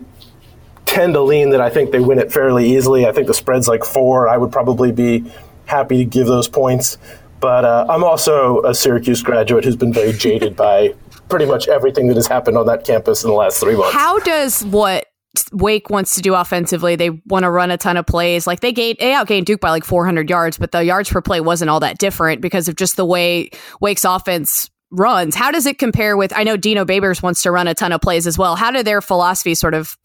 [0.88, 3.06] tend to lean that I think they win it fairly easily.
[3.06, 4.28] I think the spread's like four.
[4.28, 5.32] I would probably be
[5.66, 6.98] happy to give those points.
[7.40, 10.96] But uh, I'm also a Syracuse graduate who's been very jaded by
[11.30, 13.94] pretty much everything that has happened on that campus in the last three months.
[13.94, 15.06] How does what
[15.52, 16.96] Wake wants to do offensively.
[16.96, 18.48] They want to run a ton of plays.
[18.48, 21.42] Like they gained, they outgained Duke by like 400 yards, but the yards per play
[21.42, 25.36] wasn't all that different because of just the way Wake's offense runs.
[25.36, 26.34] How does it compare with?
[26.36, 28.56] I know Dino Babers wants to run a ton of plays as well.
[28.56, 29.98] How do their philosophies sort of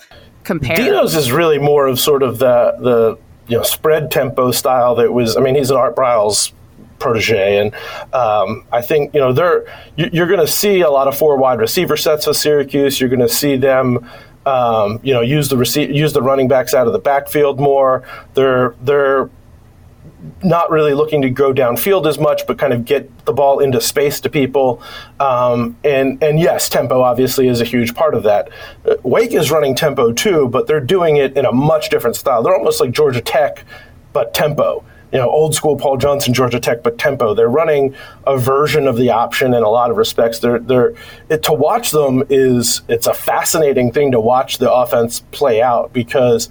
[0.45, 0.77] compare?
[0.77, 5.13] Dino's is really more of sort of the the you know spread tempo style that
[5.13, 5.37] was.
[5.37, 6.53] I mean, he's an Art Briles
[6.99, 7.75] protege, and
[8.15, 11.59] um, I think you know they're you're going to see a lot of four wide
[11.59, 13.01] receiver sets with Syracuse.
[13.01, 14.09] You're going to see them.
[14.45, 18.03] Um, you know, use the rece- use the running backs out of the backfield more.
[18.35, 19.31] They're they're
[20.43, 23.81] not really looking to go downfield as much, but kind of get the ball into
[23.81, 24.83] space to people.
[25.19, 28.51] Um, and and yes, tempo obviously is a huge part of that.
[28.85, 32.43] Uh, Wake is running tempo too, but they're doing it in a much different style.
[32.43, 33.65] They're almost like Georgia Tech,
[34.13, 34.85] but tempo.
[35.13, 37.35] You know, old school Paul Johnson, Georgia Tech, but tempo.
[37.35, 37.95] They're running
[38.27, 40.39] a version of the option in a lot of respects.
[40.39, 40.95] They're they're
[41.29, 45.93] it, to watch them is it's a fascinating thing to watch the offense play out
[45.93, 46.49] because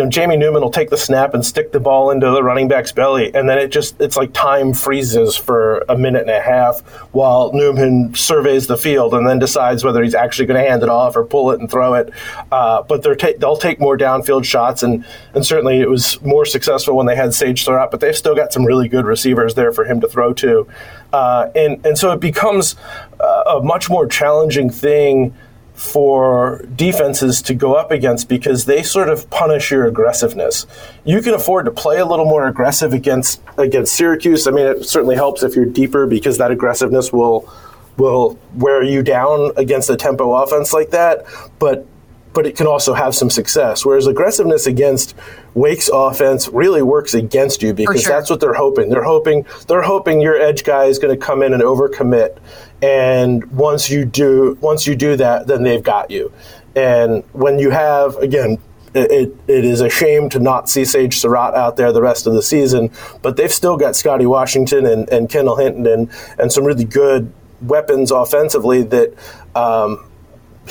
[0.00, 2.68] you know, Jamie Newman will take the snap and stick the ball into the running
[2.68, 6.40] back's belly, and then it just it's like time freezes for a minute and a
[6.40, 6.80] half
[7.12, 10.88] while Newman surveys the field and then decides whether he's actually going to hand it
[10.88, 12.14] off or pull it and throw it.
[12.50, 16.46] Uh, but they're ta- they'll take more downfield shots, and and certainly it was more
[16.46, 19.70] successful when they had Sage Surratt, but they've still got some really good receivers there
[19.70, 20.66] for him to throw to,
[21.12, 22.74] uh, and and so it becomes
[23.20, 25.34] a much more challenging thing
[25.80, 30.66] for defenses to go up against because they sort of punish your aggressiveness.
[31.04, 34.46] You can afford to play a little more aggressive against against Syracuse.
[34.46, 37.50] I mean, it certainly helps if you're deeper because that aggressiveness will
[37.96, 41.24] will wear you down against a tempo offense like that.
[41.58, 41.86] But
[42.32, 43.84] but it can also have some success.
[43.84, 45.14] Whereas aggressiveness against
[45.54, 48.12] Wake's offense really works against you because sure.
[48.12, 48.90] that's what they're hoping.
[48.90, 52.38] They're hoping they're hoping your edge guy is going to come in and overcommit,
[52.82, 56.32] and once you do once you do that, then they've got you.
[56.74, 58.58] And when you have again.
[58.92, 62.32] It, it is a shame to not see Sage Surratt out there the rest of
[62.32, 62.90] the season,
[63.22, 67.32] but they've still got Scotty Washington and, and Kendall Hinton and, and some really good
[67.62, 69.14] weapons offensively that
[69.54, 70.10] um,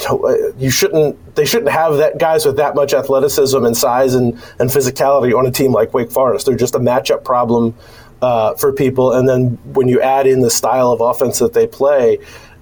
[0.02, 4.16] you, uh, you shouldn't they shouldn't have that guys with that much athleticism and size
[4.16, 6.46] and, and physicality on a team like Wake Forest.
[6.46, 7.76] They're just a matchup problem
[8.22, 9.14] uh, for people.
[9.14, 12.20] And then when you add in the style of offense that they play,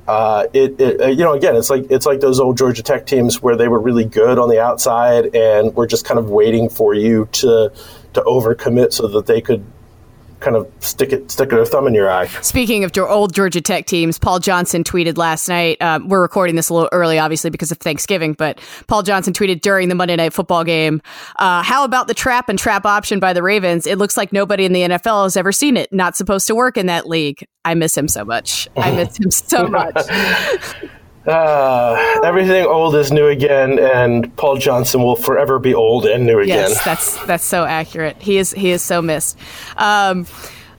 [0.08, 3.06] uh, it, it uh, you know again it's like it's like those old Georgia Tech
[3.06, 6.70] teams where they were really good on the outside and we're just kind of waiting
[6.70, 7.74] for you to
[8.14, 9.66] to overcommit so that they could
[10.40, 12.28] kind of stick it stick their thumb in your eye.
[12.42, 15.82] Speaking of old Georgia Tech teams, Paul Johnson tweeted last night.
[15.82, 19.62] Um, we're recording this a little early, obviously because of Thanksgiving, but Paul Johnson tweeted
[19.62, 21.02] during the Monday Night Football game,
[21.38, 23.88] uh, "How about the trap and trap option by the Ravens?
[23.88, 25.92] It looks like nobody in the NFL has ever seen it.
[25.92, 27.46] Not supposed to work in that league.
[27.66, 28.68] I miss him so much.
[28.78, 29.96] I miss him so much."
[31.28, 36.40] Uh, everything old is new again, and Paul Johnson will forever be old and new
[36.40, 36.70] again.
[36.70, 38.16] Yes, that's that's so accurate.
[38.22, 39.38] He is he is so missed.
[39.76, 40.26] Um,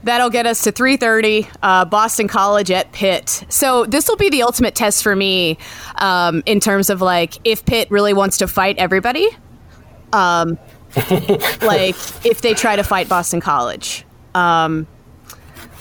[0.05, 4.43] that'll get us to 3.30 uh, boston college at pitt so this will be the
[4.43, 5.59] ultimate test for me
[5.97, 9.29] um, in terms of like if pitt really wants to fight everybody
[10.13, 10.57] um,
[11.63, 14.05] like if they try to fight boston college
[14.37, 14.87] um,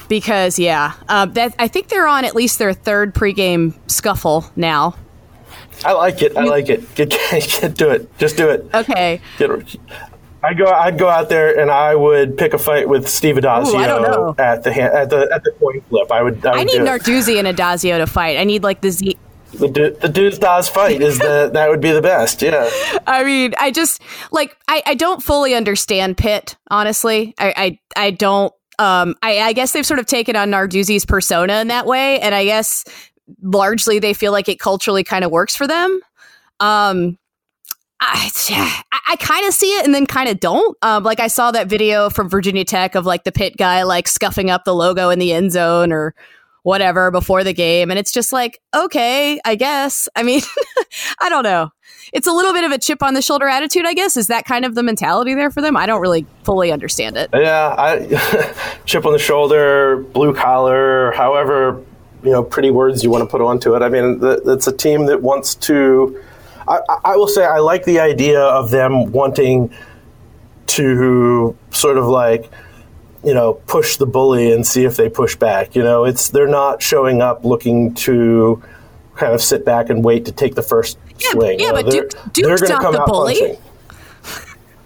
[0.08, 4.96] because yeah, uh, that I think they're on at least their third pregame scuffle now.
[5.86, 6.36] I like it.
[6.36, 6.96] I like it.
[6.96, 8.18] Get, get, do it.
[8.18, 8.68] Just do it.
[8.74, 9.22] Okay.
[9.38, 9.50] Get,
[10.44, 10.66] I'd go.
[10.66, 14.64] I'd go out there and I would pick a fight with Steve Addazio Ooh, at
[14.64, 16.12] the at the at the point flip.
[16.12, 16.46] I would.
[16.46, 18.38] I, would I need Narduzzi and Addazio to fight.
[18.38, 19.18] I need like the Z.
[19.54, 22.70] The, the dudes does fight is the that would be the best yeah
[23.08, 28.12] i mean i just like i i don't fully understand pitt honestly i i, I
[28.12, 32.20] don't um, I, I, guess they've sort of taken on Narduzzi's persona in that way,
[32.20, 32.84] and I guess
[33.42, 36.00] largely they feel like it culturally kind of works for them.
[36.60, 37.18] Um,
[38.00, 38.30] I,
[39.10, 40.78] I, kind of see it and then kind of don't.
[40.82, 44.08] Um, like I saw that video from Virginia Tech of like the Pitt guy like
[44.08, 46.14] scuffing up the logo in the end zone or
[46.68, 50.10] whatever before the game, and it's just like okay, I guess.
[50.16, 50.42] I mean,
[51.20, 51.72] I don't know
[52.14, 54.16] it's a little bit of a chip on the shoulder attitude, I guess.
[54.18, 55.76] Is that kind of the mentality there for them?
[55.76, 57.30] I don't really fully understand it.
[57.34, 58.54] Yeah, I,
[58.86, 61.84] chip on the shoulder, blue collar, however
[62.24, 63.82] you know pretty words you want to put onto it.
[63.82, 66.22] I mean, it's a team that wants to.
[66.68, 69.74] I, I will say I like the idea of them wanting
[70.68, 72.52] to sort of like
[73.24, 75.76] you know push the bully and see if they push back.
[75.76, 78.62] You know, it's they're not showing up looking to
[79.16, 81.60] kind of sit back and wait to take the first yeah, swing.
[81.60, 83.40] Yeah, you know, but Duke, Duke's not the bully.
[83.40, 83.62] Punching.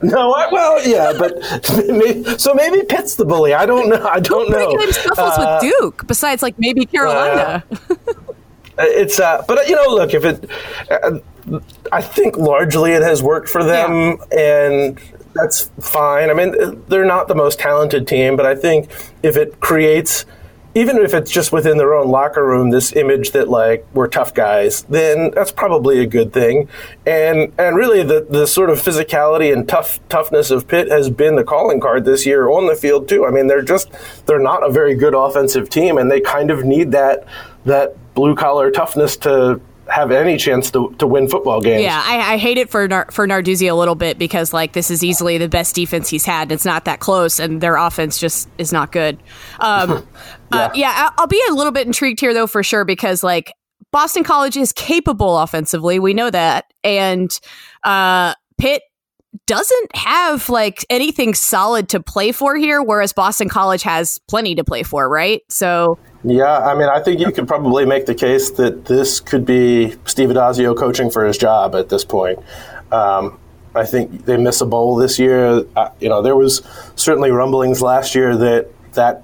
[0.03, 1.33] No, I, well, yeah, but
[1.87, 3.53] maybe, so maybe Pitt's the bully.
[3.53, 4.03] I don't know.
[4.03, 4.75] I don't know.
[4.89, 7.63] Scuffles uh, with Duke, besides like maybe Carolina.
[8.79, 10.49] Uh, it's uh, but you know, look, if it,
[10.89, 11.19] uh,
[11.91, 14.39] I think largely it has worked for them, yeah.
[14.39, 15.01] and
[15.33, 16.29] that's fine.
[16.29, 18.89] I mean, they're not the most talented team, but I think
[19.23, 20.25] if it creates
[20.73, 24.33] even if it's just within their own locker room, this image that like we're tough
[24.33, 26.69] guys, then that's probably a good thing.
[27.05, 31.35] And and really, the the sort of physicality and tough toughness of Pitt has been
[31.35, 33.25] the calling card this year on the field too.
[33.25, 33.89] I mean, they're just
[34.27, 37.25] they're not a very good offensive team, and they kind of need that
[37.65, 39.59] that blue collar toughness to
[39.91, 41.83] have any chance to, to win football games.
[41.83, 44.89] Yeah, I, I hate it for Nar- for Narduzzi a little bit because like this
[44.89, 46.43] is easily the best defense he's had.
[46.43, 49.21] And it's not that close, and their offense just is not good.
[49.59, 50.01] Um, yeah,
[50.51, 53.51] uh, yeah I'll be a little bit intrigued here though for sure because like
[53.91, 57.29] Boston College is capable offensively, we know that, and
[57.83, 58.83] uh, Pitt
[59.45, 64.63] doesn't have like anything solid to play for here, whereas Boston College has plenty to
[64.63, 65.41] play for, right?
[65.49, 69.45] So yeah, I mean, I think you could probably make the case that this could
[69.45, 72.39] be Steve Addazio coaching for his job at this point.
[72.91, 73.39] Um,
[73.73, 75.63] I think they miss a bowl this year.
[75.75, 76.61] Uh, you know, there was
[76.95, 79.23] certainly rumblings last year that that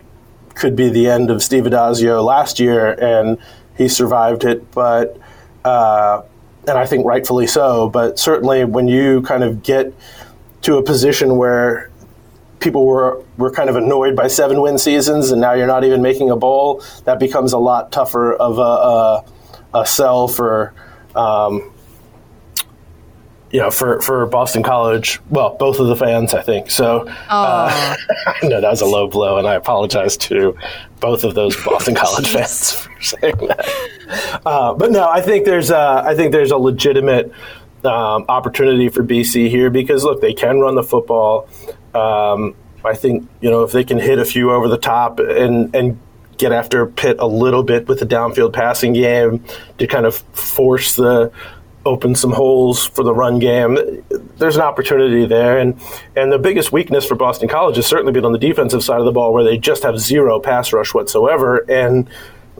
[0.55, 3.37] could be the end of Steve Addazio last year, and
[3.77, 4.71] he survived it.
[4.71, 5.17] But
[5.63, 6.23] uh,
[6.67, 7.89] and I think rightfully so.
[7.89, 9.93] But certainly, when you kind of get
[10.61, 11.89] to a position where
[12.59, 16.01] people were were kind of annoyed by seven win seasons, and now you're not even
[16.01, 16.83] making a bowl.
[17.05, 20.73] That becomes a lot tougher of a, a, a sell for.
[21.15, 21.71] Um,
[23.51, 26.69] you know, for, for Boston College, well, both of the fans, I think.
[26.69, 27.95] So, uh,
[28.27, 30.57] I know that was a low blow, and I apologize to
[30.99, 34.41] both of those Boston College fans for saying that.
[34.45, 37.31] Uh, but no, I think there's a, I think there's a legitimate
[37.85, 41.47] um, opportunity for BC here because look, they can run the football.
[41.93, 45.75] Um, I think you know if they can hit a few over the top and
[45.75, 45.99] and
[46.37, 49.43] get after Pitt a little bit with the downfield passing game
[49.79, 51.31] to kind of force the
[51.87, 54.03] open some holes for the run game.
[54.37, 55.79] There's an opportunity there, and
[56.15, 59.05] and the biggest weakness for Boston College has certainly been on the defensive side of
[59.05, 61.65] the ball, where they just have zero pass rush whatsoever.
[61.69, 62.09] And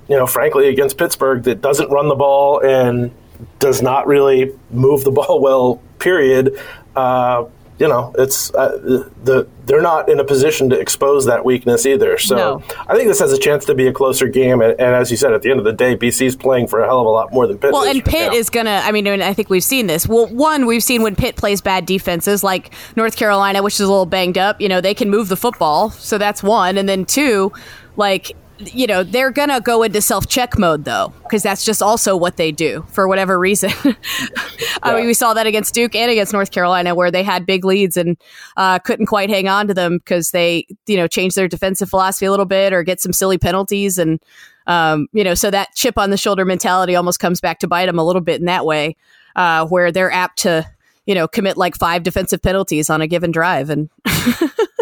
[0.07, 3.11] you know, frankly, against Pittsburgh, that doesn't run the ball and
[3.59, 5.81] does not really move the ball well.
[5.99, 6.59] Period.
[6.95, 7.45] Uh,
[7.79, 8.77] you know, it's uh,
[9.23, 12.17] the they're not in a position to expose that weakness either.
[12.17, 12.63] So no.
[12.87, 14.61] I think this has a chance to be a closer game.
[14.61, 16.85] And, and, as you said, at the end of the day, BC's playing for a
[16.85, 17.73] hell of a lot more than Pitt.
[17.73, 18.37] Well, and right Pitt now.
[18.37, 18.81] is gonna.
[18.83, 20.07] I mean, I think we've seen this.
[20.07, 23.87] Well, one, we've seen when Pitt plays bad defenses, like North Carolina, which is a
[23.87, 24.59] little banged up.
[24.59, 26.77] You know, they can move the football, so that's one.
[26.77, 27.51] And then two,
[27.95, 32.37] like you know they're gonna go into self-check mode though because that's just also what
[32.37, 33.71] they do for whatever reason.
[34.83, 37.65] I mean we saw that against duke and against north carolina where they had big
[37.65, 38.17] leads and
[38.57, 42.25] uh, couldn't quite hang on to them because they you know changed their defensive philosophy
[42.25, 44.19] a little bit or get some silly penalties and
[44.65, 47.85] um, you know so that chip on the shoulder mentality almost comes back to bite
[47.85, 48.95] them a little bit in that way
[49.35, 50.65] uh, where they're apt to
[51.05, 53.89] you know commit like five defensive penalties on a given drive and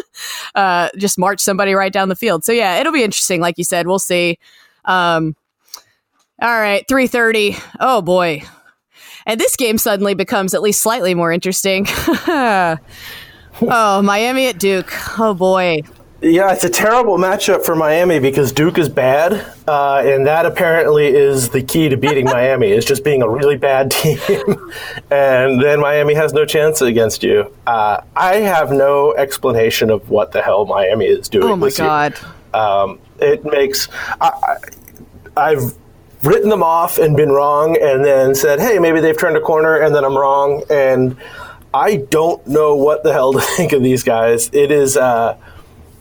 [0.56, 2.44] uh, just march somebody right down the field.
[2.44, 3.42] So yeah, it'll be interesting.
[3.42, 4.40] Like you said, we'll see.
[4.86, 5.36] Um,
[6.42, 7.56] all right, three thirty.
[7.80, 8.44] Oh boy,
[9.26, 11.86] and this game suddenly becomes at least slightly more interesting.
[11.88, 12.78] oh,
[13.62, 14.92] Miami at Duke.
[15.20, 15.82] Oh boy.
[16.22, 19.34] Yeah, it's a terrible matchup for Miami because Duke is bad,
[19.68, 23.58] uh, and that apparently is the key to beating Miami is just being a really
[23.58, 24.18] bad team,
[25.12, 27.54] and then Miami has no chance against you.
[27.68, 31.50] Uh, I have no explanation of what the hell Miami is doing.
[31.50, 32.18] Oh my god!
[32.54, 33.90] Um, it makes
[34.22, 34.56] I,
[35.36, 35.76] I've
[36.24, 39.82] written them off and been wrong, and then said, "Hey, maybe they've turned a corner,"
[39.82, 41.18] and then I'm wrong, and
[41.74, 44.50] I don't know what the hell to think of these guys.
[44.54, 44.96] It is.
[44.96, 45.38] Uh,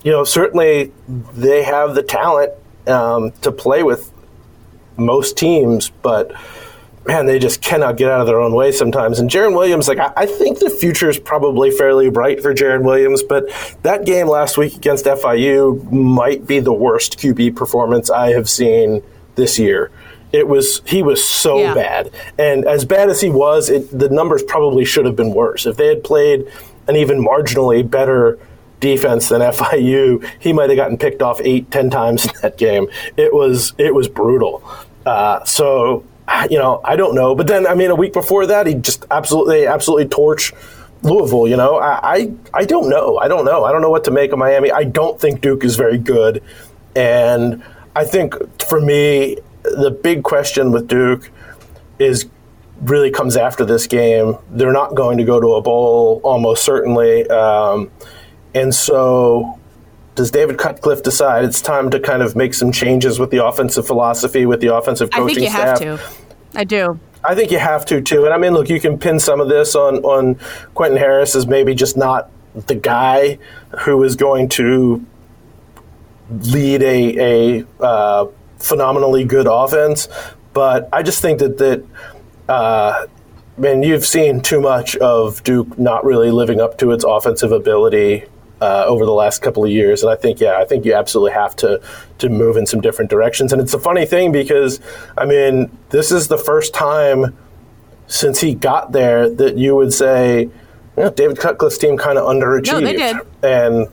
[0.05, 2.53] you know, certainly they have the talent
[2.87, 4.13] um, to play with
[4.97, 6.33] most teams, but
[7.07, 9.19] man, they just cannot get out of their own way sometimes.
[9.19, 12.83] And Jarren Williams, like I, I think the future is probably fairly bright for Jarren
[12.83, 13.45] Williams, but
[13.83, 19.03] that game last week against FIU might be the worst QB performance I have seen
[19.35, 19.91] this year.
[20.33, 21.75] It was he was so yeah.
[21.75, 25.65] bad, and as bad as he was, it, the numbers probably should have been worse.
[25.65, 26.51] If they had played
[26.89, 28.39] an even marginally better
[28.85, 32.87] defense than FIU, he might have gotten picked off eight, ten times in that game.
[33.17, 34.63] It was it was brutal.
[35.07, 36.05] Uh, so
[36.51, 37.35] you know, I don't know.
[37.35, 40.53] But then, I mean, a week before that, he just absolutely, absolutely torch
[41.03, 41.49] Louisville.
[41.49, 43.19] You know, I, I, I don't know.
[43.19, 43.65] I don't know.
[43.65, 44.71] I don't know what to make of Miami.
[44.71, 46.43] I don't think Duke is very good,
[46.95, 47.63] and
[47.97, 51.31] I think for me, the big question with Duke
[51.99, 52.27] is
[52.83, 54.37] really comes after this game.
[54.51, 57.27] They're not going to go to a bowl, almost certainly.
[57.29, 57.91] Um,
[58.55, 59.59] and so,
[60.15, 63.87] does David Cutcliffe decide it's time to kind of make some changes with the offensive
[63.87, 65.81] philosophy, with the offensive coaching I think you staff?
[65.81, 66.59] have to.
[66.59, 67.01] I do.
[67.25, 68.25] I think you have to too.
[68.25, 70.39] And I mean, look, you can pin some of this on on
[70.75, 73.39] Quentin Harris as maybe just not the guy
[73.81, 75.05] who is going to
[76.31, 78.27] lead a a uh,
[78.59, 80.09] phenomenally good offense.
[80.53, 81.85] But I just think that that.
[82.49, 83.07] Uh,
[83.57, 88.25] man, you've seen too much of Duke not really living up to its offensive ability
[88.65, 91.33] uh, over the last couple of years, and I think, yeah, I think you absolutely
[91.33, 91.83] have to
[92.19, 93.53] to move in some different directions.
[93.53, 94.81] And it's a funny thing because,
[95.19, 97.37] I mean, this is the first time
[98.07, 100.51] since he got there that you would say, you
[100.97, 102.73] know, David Cutcliffe's team kind of underachieved.
[102.73, 103.17] No, they did.
[103.43, 103.89] And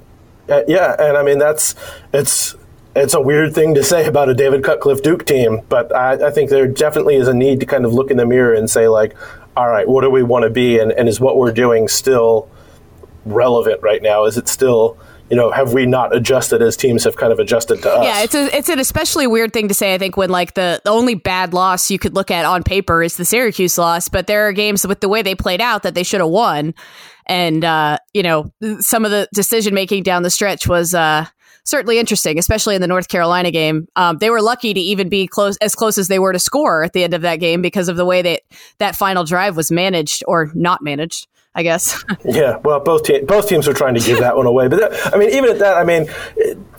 [0.48, 1.76] uh, yeah, and I mean that's
[2.14, 2.56] it's
[2.96, 6.32] it's a weird thing to say about a David Cutcliffe Duke team, but I, I,
[6.32, 8.90] think there definitely is a need to kind of look in the mirror and say
[8.90, 9.16] like,
[9.56, 12.50] all right, what do we want to be, and, and is what we're doing still
[13.26, 14.26] relevant right now?
[14.26, 14.98] Is it still
[15.32, 18.04] you know, have we not adjusted as teams have kind of adjusted to us?
[18.04, 19.94] Yeah, it's a, it's an especially weird thing to say.
[19.94, 23.02] I think when like the, the only bad loss you could look at on paper
[23.02, 25.96] is the Syracuse loss, but there are games with the way they played out that
[25.96, 26.74] they should have won,
[27.28, 28.52] and uh, you know,
[28.82, 30.94] some of the decision making down the stretch was.
[30.94, 31.26] Uh,
[31.64, 33.88] certainly interesting, especially in the North Carolina game.
[33.96, 36.84] Um, they were lucky to even be close as close as they were to score
[36.84, 38.42] at the end of that game because of the way that
[38.80, 41.28] that final drive was managed or not managed.
[41.54, 42.04] I guess.
[42.26, 45.14] yeah, well, both te- both teams are trying to give that one away, but that,
[45.14, 46.08] I mean, even at that, I mean,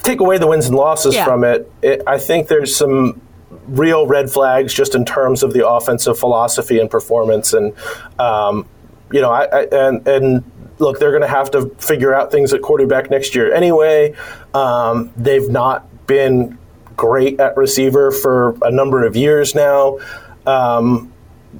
[0.02, 1.24] take away the wins and losses yeah.
[1.24, 2.02] from it, it.
[2.06, 3.20] I think there's some
[3.66, 7.74] real red flags just in terms of the offensive philosophy and performance, and
[8.18, 8.66] um,
[9.12, 10.44] you know, I, I, and and
[10.78, 14.14] look, they're going to have to figure out things at quarterback next year anyway.
[14.54, 16.58] Um, they've not been
[16.96, 19.98] great at receiver for a number of years now.
[20.46, 21.11] Um,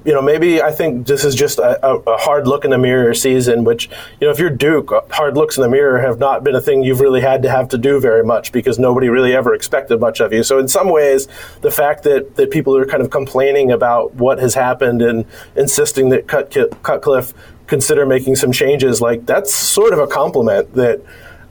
[0.04, 3.12] you know, maybe I think this is just a, a, hard look in the mirror
[3.14, 3.88] season, which,
[4.20, 6.82] you know, if you're Duke, hard looks in the mirror have not been a thing
[6.82, 10.20] you've really had to have to do very much because nobody really ever expected much
[10.20, 10.42] of you.
[10.42, 11.28] So, in some ways,
[11.60, 15.26] the fact that, that people are kind of complaining about what has happened and
[15.56, 17.34] insisting that Cut, Cutcliffe
[17.66, 21.02] consider making some changes, like that's sort of a compliment that,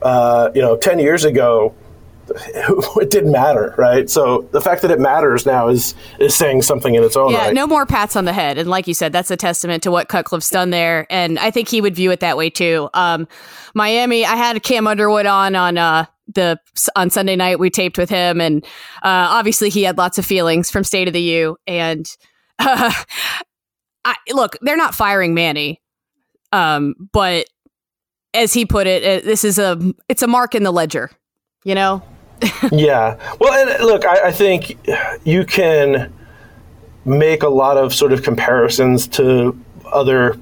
[0.02, 1.74] uh, you know, 10 years ago,
[2.54, 4.08] it didn't matter, right?
[4.08, 7.46] So the fact that it matters now is is saying something in its own yeah,
[7.46, 7.54] right.
[7.54, 8.58] no more pats on the head.
[8.58, 11.06] And like you said, that's a testament to what Cutcliffe's done there.
[11.10, 12.88] And I think he would view it that way too.
[12.94, 13.26] Um,
[13.74, 16.58] Miami, I had Cam Underwood on on uh, the
[16.96, 17.58] on Sunday night.
[17.58, 18.64] We taped with him, and
[19.02, 21.56] uh, obviously he had lots of feelings from State of the U.
[21.66, 22.06] And
[22.58, 22.92] uh,
[24.04, 25.80] I, look, they're not firing Manny,
[26.52, 27.46] um, but
[28.34, 31.10] as he put it, it, this is a it's a mark in the ledger.
[31.64, 32.02] You know,
[32.72, 33.16] yeah.
[33.40, 34.78] Well, and look, I, I, think
[35.24, 36.12] you can
[37.04, 40.38] make a lot of sort of comparisons to other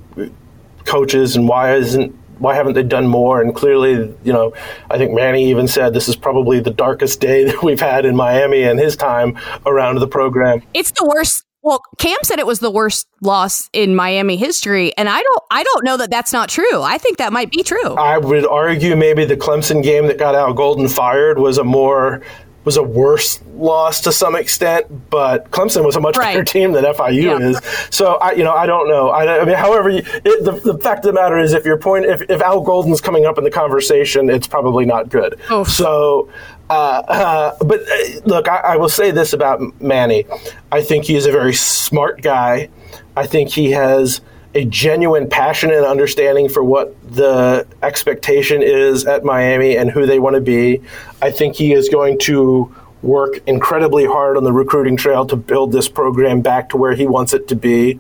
[0.85, 3.43] coaches and why isn't why haven't they done more?
[3.43, 4.55] And clearly, you know,
[4.91, 8.17] I think Manny even said this is probably the darkest day that we've had in
[8.17, 10.63] Miami in his time around the program.
[10.73, 15.09] It's the worst well, Cam said it was the worst loss in Miami history, and
[15.09, 16.83] I don't, I don't know that that's not true.
[16.83, 17.95] I think that might be true.
[17.95, 22.23] I would argue maybe the Clemson game that got Al Golden fired was a more
[22.65, 26.35] was a worse loss to some extent, but Clemson was a much right.
[26.35, 27.39] better team than FIU yeah.
[27.39, 27.61] is.
[27.91, 29.11] So I, you know, I don't know.
[29.11, 31.79] I, I mean, however, you, it, the, the fact of the matter is, if your
[31.79, 35.41] point, if, if Al Golden's coming up in the conversation, it's probably not good.
[35.49, 35.65] Oh.
[35.65, 36.29] So
[36.71, 40.25] uh, uh, but uh, look, I, I, will say this about Manny.
[40.71, 42.69] I think he is a very smart guy.
[43.17, 44.21] I think he has
[44.55, 50.19] a genuine passion and understanding for what the expectation is at Miami and who they
[50.19, 50.83] want to be.
[51.23, 55.73] I think he is going to work incredibly hard on the recruiting trail to build
[55.73, 57.99] this program back to where he wants it to be.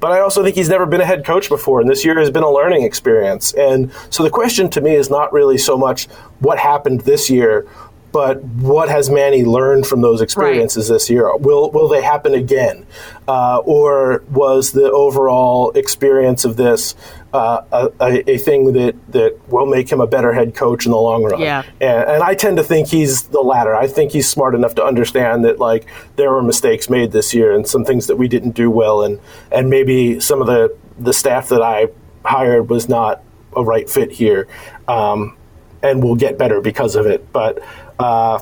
[0.00, 2.28] But I also think he's never been a head coach before, and this year has
[2.28, 3.54] been a learning experience.
[3.54, 6.06] And so the question to me is not really so much
[6.40, 7.68] what happened this year,
[8.12, 10.94] but what has Manny learned from those experiences right.
[10.94, 11.34] this year?
[11.36, 12.86] Will will they happen again,
[13.26, 16.94] uh, or was the overall experience of this
[17.32, 17.62] uh,
[17.98, 21.24] a, a, thing that that will make him a better head coach in the long
[21.24, 21.40] run?
[21.40, 23.74] Yeah, and, and, I tend to think he's the latter.
[23.74, 25.86] I think he's smart enough to understand that like
[26.16, 29.20] there were mistakes made this year and some things that we didn't do well, and
[29.50, 31.88] and maybe some of the the staff that I
[32.24, 33.22] hired was not
[33.56, 34.46] a right fit here.
[34.86, 35.36] Um,
[35.82, 37.32] and will get better because of it.
[37.32, 37.62] But
[38.02, 38.40] uh,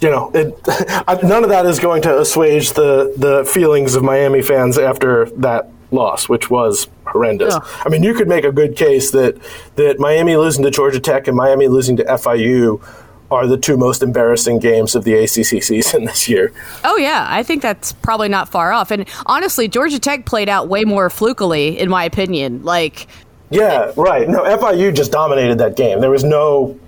[0.00, 0.58] you know, it,
[1.22, 5.70] none of that is going to assuage the the feelings of Miami fans after that
[5.90, 7.54] loss, which was horrendous.
[7.54, 7.82] Yeah.
[7.84, 9.38] I mean, you could make a good case that
[9.76, 12.82] that Miami losing to Georgia Tech and Miami losing to FIU
[13.30, 16.52] are the two most embarrassing games of the ACC season this year.
[16.84, 18.90] Oh yeah, I think that's probably not far off.
[18.90, 22.62] And honestly, Georgia Tech played out way more flukily, in my opinion.
[22.62, 23.08] Like,
[23.50, 24.28] yeah, right.
[24.28, 26.00] No, FIU just dominated that game.
[26.00, 26.78] There was no.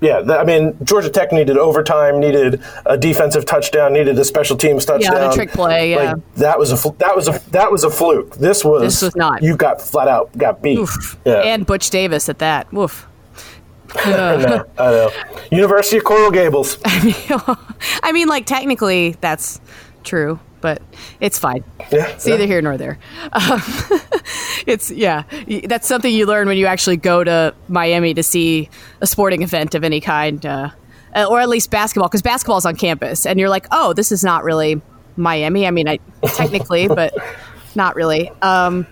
[0.00, 4.84] Yeah, I mean, Georgia Tech needed overtime, needed a defensive touchdown, needed a special teams
[4.84, 5.14] touchdown.
[5.14, 5.92] Yeah, the trick play.
[5.92, 8.36] Yeah, like, that was a that was a that was a fluke.
[8.36, 9.42] This was this was not.
[9.42, 10.78] You got flat out got beat.
[10.78, 11.16] Oof.
[11.24, 11.36] Yeah.
[11.36, 12.70] and Butch Davis at that.
[12.72, 13.06] Woof.
[14.04, 15.10] I know, I know.
[15.50, 16.78] University of Coral Gables.
[16.84, 19.60] I mean, like technically that's
[20.04, 20.82] true, but
[21.20, 21.64] it's fine.
[21.92, 22.98] Yeah, it's neither here nor there.
[23.32, 23.62] Um,
[24.66, 25.24] it's yeah,
[25.64, 28.68] that's something you learn when you actually go to Miami to see
[29.00, 30.70] a sporting event of any kind, uh,
[31.28, 34.24] or at least basketball, because basketball is on campus, and you're like, oh, this is
[34.24, 34.80] not really
[35.16, 35.66] Miami.
[35.66, 37.14] I mean, I technically, but
[37.74, 38.30] not really.
[38.42, 38.86] Um,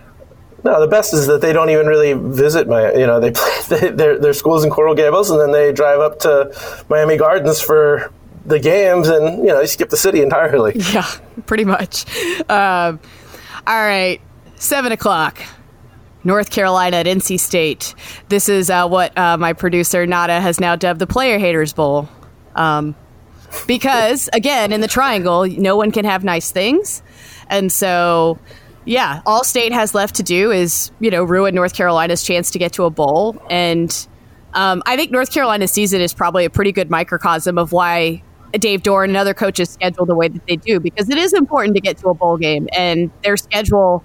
[0.63, 2.91] no, the best is that they don't even really visit my.
[2.93, 3.31] You know, they
[3.67, 7.61] play their their schools in Coral Gables, and then they drive up to Miami Gardens
[7.61, 8.11] for
[8.45, 10.73] the games, and you know, they skip the city entirely.
[10.93, 11.09] Yeah,
[11.45, 12.05] pretty much.
[12.49, 12.99] Um,
[13.67, 14.21] all right,
[14.55, 15.41] seven o'clock.
[16.23, 17.93] North Carolina at NC State.
[18.29, 22.09] This is uh, what uh, my producer Nada has now dubbed the Player Haters Bowl.
[22.55, 22.95] Um,
[23.67, 27.03] because again, in the triangle, no one can have nice things,
[27.47, 28.39] and so
[28.85, 32.59] yeah, all State has left to do is you know ruin North Carolina's chance to
[32.59, 34.07] get to a bowl, and
[34.53, 38.23] um, I think North Carolina's season is probably a pretty good microcosm of why
[38.57, 41.75] Dave Doeren and other coaches schedule the way that they do because it is important
[41.75, 44.03] to get to a bowl game, and their schedule,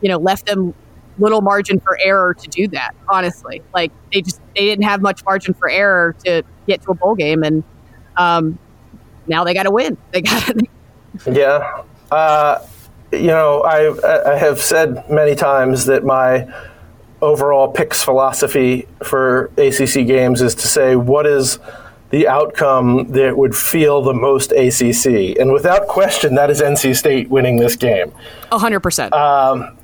[0.00, 0.74] you know, left them
[1.18, 2.92] little margin for error to do that.
[3.08, 6.94] Honestly, like they just they didn't have much margin for error to get to a
[6.94, 7.62] bowl game, and
[8.16, 8.58] um,
[9.26, 9.96] now they got to win.
[10.10, 10.56] They got.
[11.26, 11.82] yeah.
[12.10, 12.66] Uh,
[13.12, 16.52] you know, I, I have said many times that my
[17.20, 21.58] overall picks philosophy for ACC games is to say what is
[22.12, 27.30] the outcome that would feel the most ACC, and without question, that is NC State
[27.30, 28.12] winning this game.
[28.50, 29.14] hundred um, percent.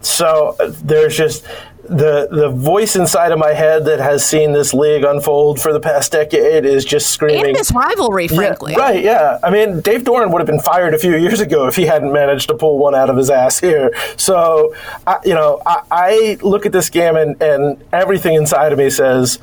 [0.03, 0.55] So
[0.85, 1.45] there's just
[1.89, 5.81] the the voice inside of my head that has seen this league unfold for the
[5.81, 7.47] past decade is just screaming.
[7.47, 8.73] And this rivalry, frankly.
[8.73, 9.03] Yeah, right?
[9.03, 9.39] Yeah.
[9.43, 12.13] I mean, Dave Doeren would have been fired a few years ago if he hadn't
[12.13, 13.95] managed to pull one out of his ass here.
[14.17, 14.75] So,
[15.07, 18.91] I, you know, I, I look at this game and, and everything inside of me
[18.91, 19.39] says.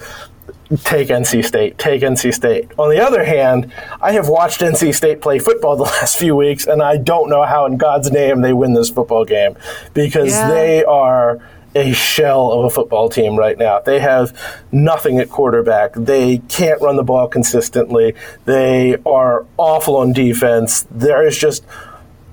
[0.84, 2.72] Take NC State, take NC State.
[2.80, 6.66] On the other hand, I have watched NC State play football the last few weeks,
[6.66, 9.56] and I don't know how, in God's name, they win this football game
[9.94, 10.50] because yeah.
[10.50, 11.40] they are
[11.76, 13.80] a shell of a football team right now.
[13.80, 14.36] They have
[14.72, 15.94] nothing at quarterback.
[15.94, 18.16] They can't run the ball consistently.
[18.46, 20.88] They are awful on defense.
[20.90, 21.66] There is just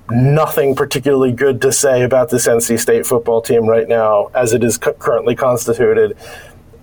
[0.09, 4.63] nothing particularly good to say about this NC State football team right now as it
[4.63, 6.17] is cu- currently constituted.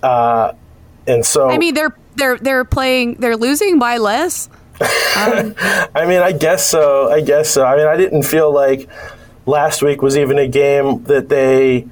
[0.03, 0.53] Uh,
[1.07, 4.49] and so I mean they're they're they're playing they're losing by less.
[4.81, 5.55] Um,
[5.95, 7.11] I mean I guess so.
[7.11, 7.65] I guess so.
[7.65, 8.89] I mean I didn't feel like
[9.47, 11.87] last week was even a game that they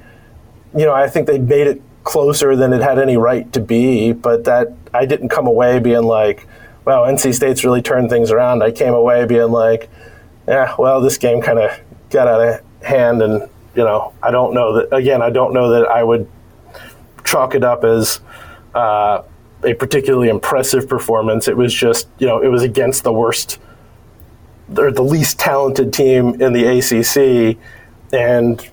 [0.75, 4.13] you know, I think they made it closer than it had any right to be,
[4.13, 6.47] but that I didn't come away being like,
[6.85, 8.63] wow, NC State's really turned things around.
[8.63, 9.89] I came away being like,
[10.47, 11.71] yeah, well, this game kind of
[12.09, 14.95] got out of hand, and you know, I don't know that.
[14.95, 16.29] Again, I don't know that I would
[17.23, 18.21] chalk it up as
[18.73, 19.23] uh,
[19.63, 21.47] a particularly impressive performance.
[21.47, 23.59] It was just, you know, it was against the worst
[24.77, 27.57] or the least talented team in the ACC,
[28.13, 28.69] and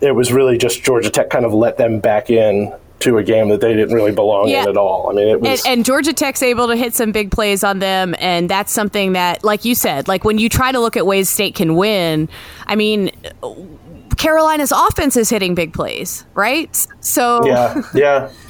[0.00, 3.48] it was really just Georgia Tech kind of let them back in to a game
[3.48, 4.62] that they didn't really belong yeah.
[4.62, 5.08] in at all.
[5.10, 5.64] I mean, it was.
[5.64, 9.14] And, and, Georgia Tech's able to hit some big plays on them, and that's something
[9.14, 12.28] that, like you said, like when you try to look at ways State can win,
[12.66, 13.10] I mean.
[14.16, 16.86] Carolina's offense is hitting big plays, right?
[17.00, 18.30] So yeah, yeah.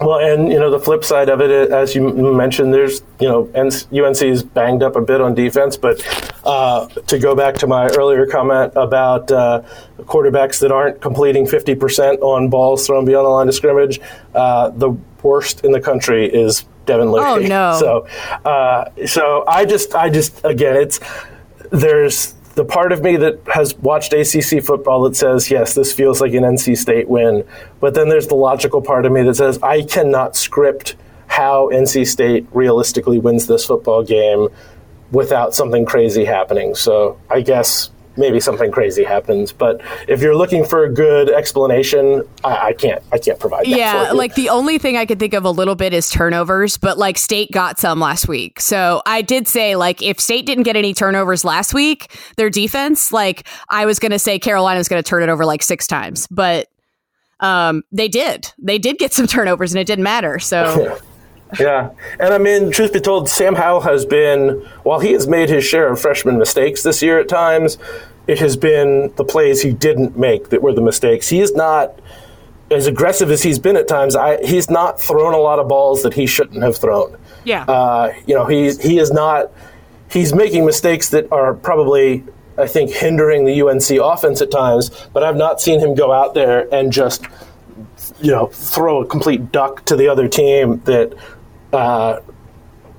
[0.00, 3.50] Well, and you know the flip side of it, as you mentioned, there's you know
[3.54, 6.02] UNC's banged up a bit on defense, but
[6.44, 9.62] uh, to go back to my earlier comment about uh,
[10.00, 14.00] quarterbacks that aren't completing 50% on balls thrown beyond the line of scrimmage,
[14.34, 14.90] uh, the
[15.22, 17.26] worst in the country is Devin Leary.
[17.26, 17.76] Oh no!
[17.80, 18.06] So,
[18.48, 21.00] uh, so I just, I just, again, it's
[21.70, 26.22] there's the part of me that has watched ACC football that says, yes, this feels
[26.22, 27.44] like an NC State win.
[27.80, 30.96] But then there's the logical part of me that says, I cannot script
[31.26, 34.48] how NC State realistically wins this football game
[35.12, 36.74] without something crazy happening.
[36.74, 39.52] So I guess maybe something crazy happens.
[39.52, 43.02] But if you're looking for a good explanation, I, I can't.
[43.12, 43.66] I can't provide.
[43.66, 46.98] yeah, like the only thing I could think of a little bit is turnovers, but
[46.98, 48.60] like State got some last week.
[48.60, 53.12] So I did say like if State didn't get any turnovers last week, their defense,
[53.12, 56.26] like I was going to say Carolina's going to turn it over like six times,
[56.30, 56.68] but
[57.40, 58.52] um, they did.
[58.58, 60.38] They did get some turnovers, and it didn't matter.
[60.38, 60.98] So.
[61.58, 61.90] Yeah.
[62.18, 65.64] And I mean, truth be told, Sam Howell has been, while he has made his
[65.64, 67.78] share of freshman mistakes this year at times,
[68.26, 71.28] it has been the plays he didn't make that were the mistakes.
[71.28, 72.00] He is not
[72.70, 74.16] as aggressive as he's been at times.
[74.16, 77.16] I, he's not thrown a lot of balls that he shouldn't have thrown.
[77.44, 77.62] Yeah.
[77.64, 79.52] Uh, you know, he's he is not.
[80.10, 82.24] He's making mistakes that are probably,
[82.58, 84.90] I think, hindering the UNC offense at times.
[85.12, 87.24] But I've not seen him go out there and just,
[88.20, 91.12] you know, throw a complete duck to the other team that
[91.72, 92.20] uh,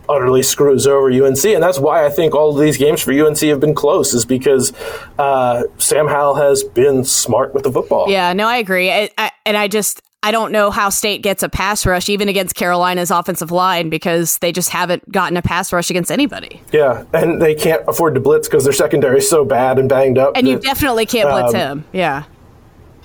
[0.10, 3.40] utterly screws over UNC, and that's why I think all of these games for UNC
[3.40, 4.74] have been close, is because
[5.18, 8.10] uh, Sam Howell has been smart with the football.
[8.10, 11.44] Yeah, no, I agree, I, I, and I just I don't know how State gets
[11.44, 15.72] a pass rush even against Carolina's offensive line because they just haven't gotten a pass
[15.72, 16.62] rush against anybody.
[16.72, 20.18] Yeah, and they can't afford to blitz because their secondary is so bad and banged
[20.18, 20.36] up.
[20.36, 21.86] And that, you definitely can't blitz um, him.
[21.94, 22.24] Yeah.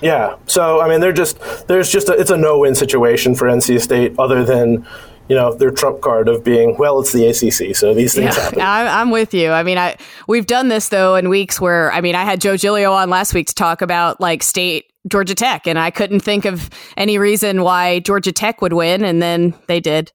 [0.01, 0.37] Yeah.
[0.47, 4.15] So I mean, they're just there's just a, it's a no-win situation for NC State,
[4.19, 4.87] other than
[5.29, 8.43] you know their trump card of being well it's the ACC so these things yeah,
[8.43, 8.61] happen.
[8.61, 9.51] I'm with you.
[9.51, 9.97] I mean I
[10.27, 13.35] we've done this though in weeks where I mean I had Joe Giglio on last
[13.35, 17.63] week to talk about like state Georgia Tech and I couldn't think of any reason
[17.63, 20.13] why Georgia Tech would win and then they did.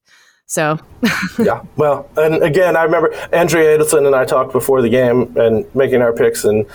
[0.47, 0.79] So
[1.39, 5.65] yeah, well, and again, I remember Andrea Adelson and I talked before the game and
[5.75, 6.65] making our picks, and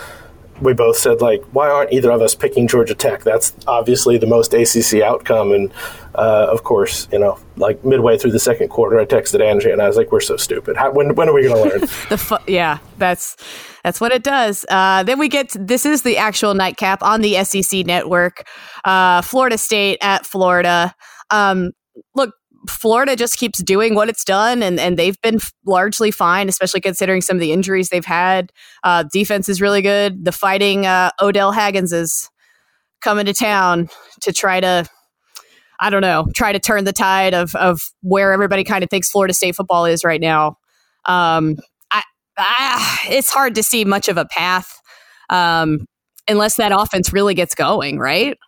[0.63, 3.23] we both said like, why aren't either of us picking Georgia Tech?
[3.23, 5.53] That's obviously the most ACC outcome.
[5.53, 5.73] And
[6.15, 9.83] uh, of course, you know, like midway through the second quarter, I texted Angie and
[9.83, 10.77] I was like, we're so stupid.
[10.77, 11.81] How, when when are we going to learn?
[12.09, 13.37] the fu- yeah, that's
[13.83, 14.65] that's what it does.
[14.71, 18.47] Uh, then we get to, this is the actual nightcap on the SEC network.
[18.85, 20.95] Uh, Florida State at Florida.
[21.31, 21.73] Um,
[22.15, 22.35] look,
[22.69, 27.21] Florida just keeps doing what it's done, and, and they've been largely fine, especially considering
[27.21, 28.53] some of the injuries they've had.
[28.85, 30.25] Uh, defense is really good.
[30.25, 32.31] The fighting uh, Odell Haggins is
[33.01, 33.89] coming to town
[34.21, 34.89] to try to,
[35.81, 39.11] I don't know, try to turn the tide of, of where everybody kind of thinks
[39.11, 40.57] Florida State football is right now.
[41.05, 41.57] Um,
[41.91, 42.03] I,
[42.39, 44.81] I, it's hard to see much of a path
[45.31, 45.87] um,
[46.29, 48.39] unless that offense really gets going, right?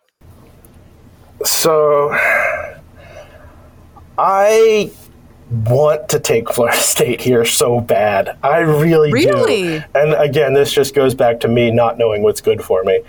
[1.45, 2.17] So
[4.19, 4.91] I
[5.51, 8.37] want to take Florida State here so bad.
[8.43, 9.79] I really, really?
[9.79, 9.85] do.
[9.95, 13.03] And again, this just goes back to me not knowing what's good for me.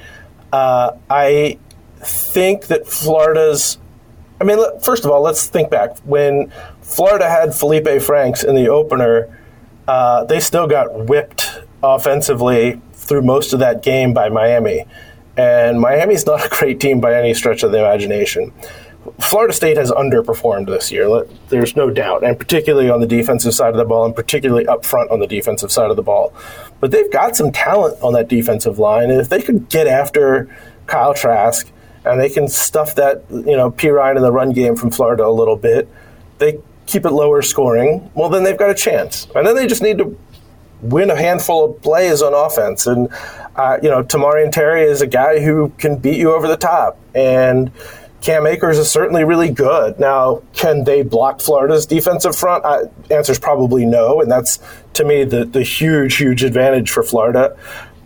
[0.52, 1.58] Uh, I
[2.00, 3.78] think that Florida's.
[4.40, 5.98] I mean, first of all, let's think back.
[6.00, 6.52] When
[6.82, 9.40] Florida had Felipe Franks in the opener,
[9.88, 14.86] uh, they still got whipped offensively through most of that game by Miami.
[15.38, 18.52] And Miami's not a great team by any stretch of the imagination.
[19.20, 21.26] Florida State has underperformed this year.
[21.50, 24.84] There's no doubt, and particularly on the defensive side of the ball, and particularly up
[24.84, 26.34] front on the defensive side of the ball.
[26.80, 30.50] But they've got some talent on that defensive line, and if they could get after
[30.88, 31.72] Kyle Trask
[32.04, 35.30] and they can stuff that you know Perine in the run game from Florida a
[35.30, 35.88] little bit,
[36.40, 38.10] they keep it lower scoring.
[38.16, 40.18] Well, then they've got a chance, and then they just need to
[40.82, 42.88] win a handful of plays on offense.
[42.88, 43.10] And
[43.56, 46.98] uh, you know, Tamorrion Terry is a guy who can beat you over the top,
[47.14, 47.72] and
[48.26, 50.00] Cam Akers is certainly really good.
[50.00, 52.66] Now, can they block Florida's defensive front?
[52.66, 54.58] Uh, answer is probably no, and that's
[54.94, 57.56] to me the the huge, huge advantage for Florida.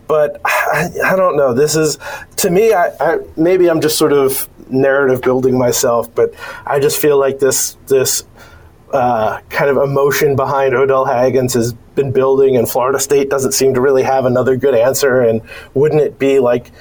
[0.06, 1.54] But I, I don't know.
[1.54, 1.96] This is
[2.36, 2.74] to me.
[2.74, 6.34] I, I, maybe I'm just sort of narrative building myself, but
[6.66, 8.24] I just feel like this this
[8.92, 13.72] uh, kind of emotion behind Odell Haggins has been building, and Florida State doesn't seem
[13.72, 15.22] to really have another good answer.
[15.22, 15.40] And
[15.72, 16.72] wouldn't it be like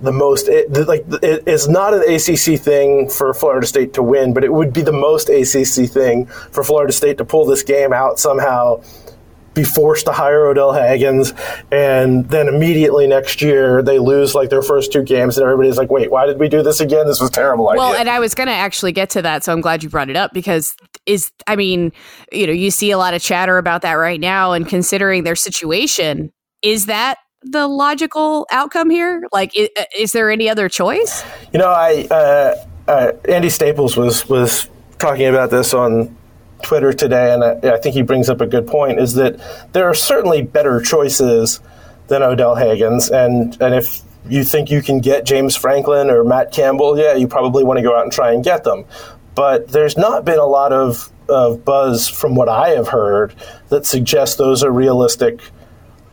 [0.00, 4.32] the most it, like it, it's not an ACC thing for Florida State to win,
[4.32, 7.92] but it would be the most ACC thing for Florida State to pull this game
[7.92, 8.82] out somehow,
[9.52, 11.34] be forced to hire Odell Haggins,
[11.70, 15.90] and then immediately next year they lose like their first two games, and everybody's like,
[15.90, 17.06] "Wait, why did we do this again?
[17.06, 17.78] This was terrible." Idea.
[17.78, 20.08] Well, and I was going to actually get to that, so I'm glad you brought
[20.08, 20.74] it up because
[21.04, 21.92] is I mean,
[22.32, 25.36] you know, you see a lot of chatter about that right now, and considering their
[25.36, 26.32] situation,
[26.62, 29.22] is that the logical outcome here?
[29.32, 31.24] Like, is, uh, is there any other choice?
[31.52, 32.54] You know, I uh,
[32.88, 34.68] uh, Andy Staples was was
[34.98, 36.16] talking about this on
[36.62, 38.98] Twitter today, and I, I, think he brings up a good point.
[38.98, 39.40] Is that
[39.72, 41.60] there are certainly better choices
[42.08, 46.52] than Odell Haggins, and and if you think you can get James Franklin or Matt
[46.52, 48.84] Campbell, yeah, you probably want to go out and try and get them.
[49.34, 53.34] But there's not been a lot of, of buzz from what I have heard
[53.70, 55.40] that suggests those are realistic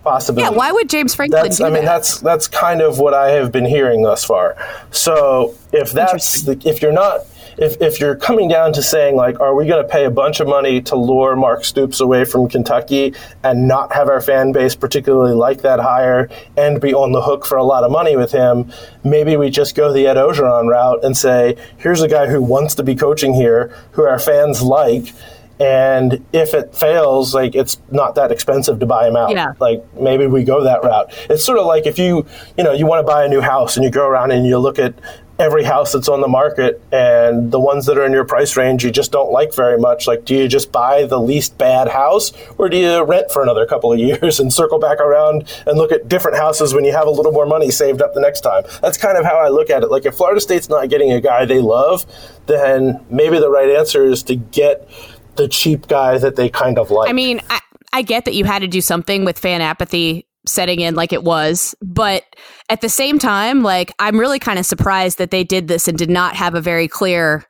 [0.08, 0.52] possibility.
[0.52, 1.86] Yeah, why would James Franklin that's, I mean, that?
[1.86, 4.56] that's that's kind of what I have been hearing thus far.
[4.92, 7.22] So if that's the, if you're not
[7.58, 10.40] if, if you're coming down to saying like, are we going to pay a bunch
[10.40, 14.76] of money to lure Mark Stoops away from Kentucky and not have our fan base
[14.76, 18.32] particularly like that hire and be on the hook for a lot of money with
[18.32, 18.72] him?
[19.04, 22.76] Maybe we just go the Ed Orgeron route and say, here's a guy who wants
[22.76, 25.14] to be coaching here, who our fans like
[25.60, 29.32] and if it fails like it's not that expensive to buy him out.
[29.32, 29.54] Yeah.
[29.60, 31.12] like maybe we go that route.
[31.30, 32.26] It's sort of like if you
[32.58, 34.58] you know you want to buy a new house and you go around and you
[34.60, 34.94] look at
[35.40, 38.84] every house that's on the market and the ones that are in your price range
[38.84, 42.34] you just don't like very much like do you just buy the least bad house
[42.58, 45.92] or do you rent for another couple of years and circle back around and look
[45.92, 48.64] at different houses when you have a little more money saved up the next time?
[48.82, 49.92] That's kind of how i look at it.
[49.92, 52.06] Like if florida state's not getting a guy they love
[52.48, 54.90] then maybe the right answer is to get
[55.38, 57.60] the cheap guy that they kind of like i mean I,
[57.94, 61.24] I get that you had to do something with fan apathy setting in like it
[61.24, 61.76] was.
[61.82, 62.24] But
[62.70, 65.98] at the same time, like I'm really kind of surprised that they did this and
[65.98, 67.44] did not have a very clear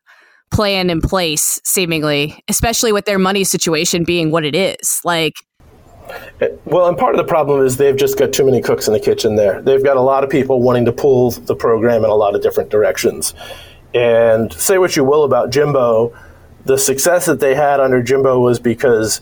[0.52, 5.02] plan in place, seemingly, especially with their money situation being what it is.
[5.04, 5.34] Like,
[6.40, 8.94] eh, well, and part of the problem is they've just got too many cooks in
[8.94, 9.62] the kitchen there.
[9.62, 12.42] They've got a lot of people wanting to pull the program in a lot of
[12.42, 13.34] different directions.
[13.94, 16.14] And say what you will about Jimbo,
[16.68, 19.22] the success that they had under Jimbo was because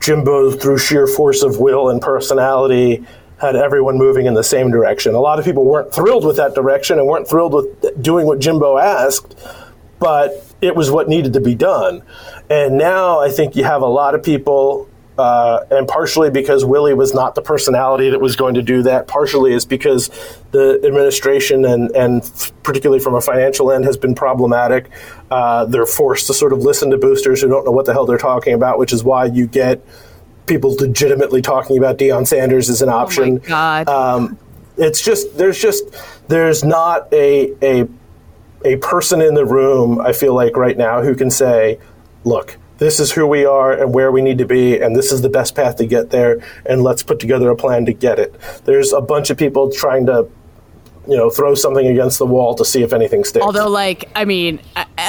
[0.00, 3.04] Jimbo, through sheer force of will and personality,
[3.40, 5.14] had everyone moving in the same direction.
[5.14, 8.38] A lot of people weren't thrilled with that direction and weren't thrilled with doing what
[8.38, 9.34] Jimbo asked,
[9.98, 12.02] but it was what needed to be done.
[12.50, 14.89] And now I think you have a lot of people
[15.20, 19.06] uh, and partially because Willie was not the personality that was going to do that.
[19.06, 20.08] Partially is because
[20.50, 22.22] the administration and, and
[22.62, 24.90] particularly from a financial end has been problematic.
[25.30, 28.06] Uh, they're forced to sort of listen to boosters who don't know what the hell
[28.06, 29.84] they're talking about, which is why you get
[30.46, 33.42] people legitimately talking about Deion Sanders as an option.
[33.44, 33.88] Oh my God.
[33.88, 34.38] Um,
[34.78, 35.84] it's just there's just
[36.28, 37.86] there's not a a
[38.64, 40.00] a person in the room.
[40.00, 41.78] I feel like right now who can say,
[42.24, 45.20] look this is who we are and where we need to be, and this is
[45.20, 48.34] the best path to get there, and let's put together a plan to get it.
[48.64, 50.28] There's a bunch of people trying to
[51.06, 53.44] you know throw something against the wall to see if anything sticks.
[53.44, 54.60] Although, like, I mean,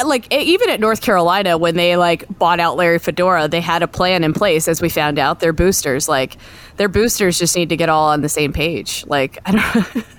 [0.06, 3.88] like even at North Carolina when they like bought out Larry Fedora, they had a
[3.88, 4.68] plan in place.
[4.68, 6.38] As we found out, their boosters, like,
[6.76, 9.06] their boosters just need to get all on the same page.
[9.08, 10.06] Like, I don't.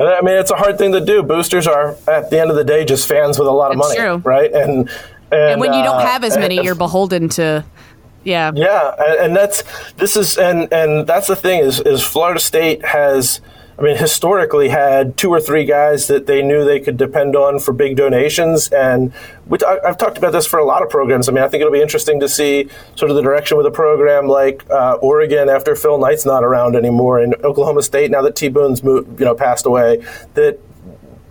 [0.00, 1.22] I mean, it's a hard thing to do.
[1.22, 3.88] Boosters are, at the end of the day, just fans with a lot of it's
[3.88, 4.16] money, true.
[4.18, 4.52] right?
[4.52, 4.90] And
[5.34, 7.64] and, and when you don't uh, have as many, you're beholden to
[8.24, 8.52] yeah.
[8.54, 9.62] Yeah and that's
[9.92, 13.40] this is and and that's the thing is is florida state has
[13.78, 17.58] i mean historically had two or three guys that they knew they could depend on
[17.58, 18.68] for big donations.
[18.70, 19.12] And
[19.46, 21.28] we t- i've talked about this for a lot of programs.
[21.28, 23.70] I mean i think it'll be interesting to see sort of the direction with a
[23.70, 28.36] program like uh, oregon after phil knight's not around anymore and oklahoma state now that
[28.36, 30.04] t boone's moved, you know passed away
[30.34, 30.58] that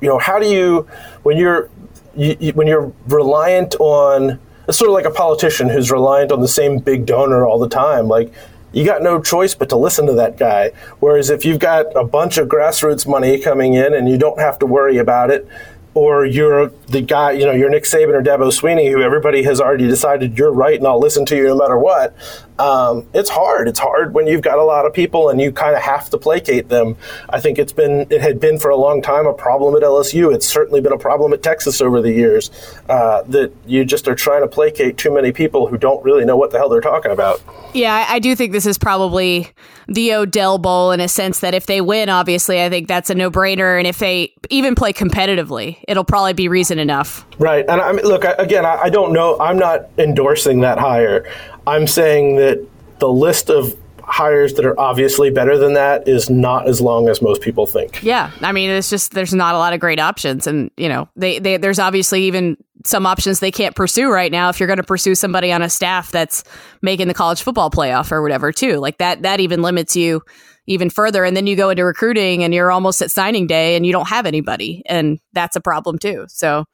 [0.02, 0.88] you know how do you
[1.24, 1.70] when you're
[2.16, 6.42] you, you, when you're reliant on it's sort of like a politician who's reliant on
[6.42, 8.32] the same big donor all the time like
[8.72, 12.04] you got no choice but to listen to that guy whereas if you've got a
[12.04, 15.48] bunch of grassroots money coming in and you don't have to worry about it
[15.94, 19.62] or you're the guy, you know, you're Nick Saban or Dabo Swinney who everybody has
[19.62, 22.16] already decided you're right and I'll listen to you no matter what.
[22.60, 23.68] Um, it's hard.
[23.68, 26.18] It's hard when you've got a lot of people and you kind of have to
[26.18, 26.96] placate them.
[27.30, 30.34] I think it's been, it had been for a long time a problem at LSU.
[30.34, 32.52] It's certainly been a problem at Texas over the years
[32.90, 36.38] uh, that you just are trying to placate too many people who don't really know
[36.38, 37.42] what the hell they're talking about.
[37.74, 39.50] Yeah, I do think this is probably
[39.88, 43.16] the Odell Bowl in a sense that if they win, obviously, I think that's a
[43.16, 43.78] no brainer.
[43.78, 47.26] And if they even play competitively, it'll probably be reason enough.
[47.40, 47.66] Right.
[47.68, 49.40] And I mean, look, again, I don't know.
[49.40, 51.26] I'm not endorsing that hire.
[51.66, 52.66] I'm saying that
[53.00, 57.22] the list of hires that are obviously better than that is not as long as
[57.22, 58.04] most people think.
[58.04, 61.10] Yeah, I mean, it's just there's not a lot of great options, and you know,
[61.16, 64.78] they, they there's obviously even some options they can't pursue right now if you're going
[64.78, 66.44] to pursue somebody on a staff that's
[66.82, 68.78] making the college football playoff or whatever too.
[68.78, 70.22] Like that that even limits you
[70.68, 73.86] even further, and then you go into recruiting and you're almost at signing day and
[73.86, 76.26] you don't have anybody, and that's a problem too.
[76.28, 76.66] So.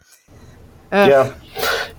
[0.91, 1.35] Uh, yeah,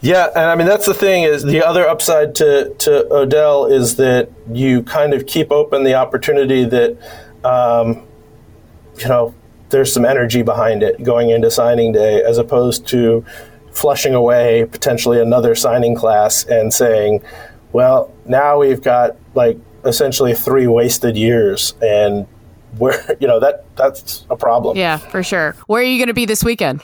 [0.00, 3.96] yeah, and I mean that's the thing is the other upside to to Odell is
[3.96, 6.96] that you kind of keep open the opportunity that
[7.44, 8.06] um,
[8.98, 9.34] you know
[9.68, 13.24] there's some energy behind it going into signing day as opposed to
[13.72, 17.22] flushing away potentially another signing class and saying,
[17.72, 22.26] well, now we've got like essentially three wasted years and
[22.78, 24.76] where you know that that's a problem.
[24.76, 25.54] Yeah, for sure.
[25.66, 26.82] Where are you going to be this weekend?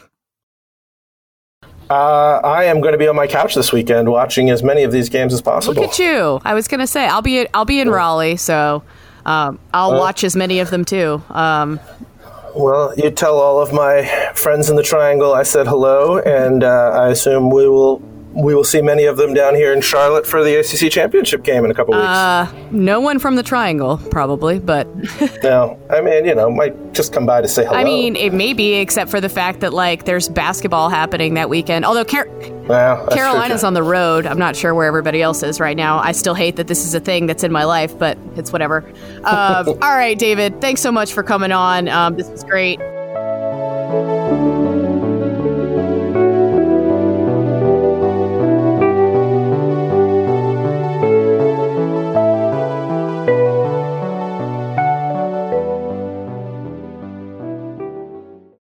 [1.88, 4.90] Uh, I am going to be on my couch this weekend watching as many of
[4.90, 5.82] these games as possible.
[5.82, 6.40] Look at you!
[6.44, 8.82] I was going to say I'll be I'll be in Raleigh, so
[9.24, 11.22] um, I'll uh, watch as many of them too.
[11.30, 11.78] Um,
[12.56, 16.90] well, you tell all of my friends in the Triangle I said hello, and uh,
[16.94, 18.02] I assume we will
[18.36, 21.64] we will see many of them down here in Charlotte for the ACC championship game
[21.64, 22.06] in a couple weeks.
[22.06, 24.86] Uh, no one from the Triangle, probably, but
[25.42, 27.78] no, I mean, you know, might just come by to say hello.
[27.78, 31.48] I mean, it may be, except for the fact that like there's basketball happening that
[31.48, 31.86] weekend.
[31.86, 32.28] Although Car-
[32.68, 35.98] well, Carolina's on the road, I'm not sure where everybody else is right now.
[35.98, 38.84] I still hate that this is a thing that's in my life, but it's whatever.
[39.24, 41.88] Um, all right, David, thanks so much for coming on.
[41.88, 42.80] Um, this was great.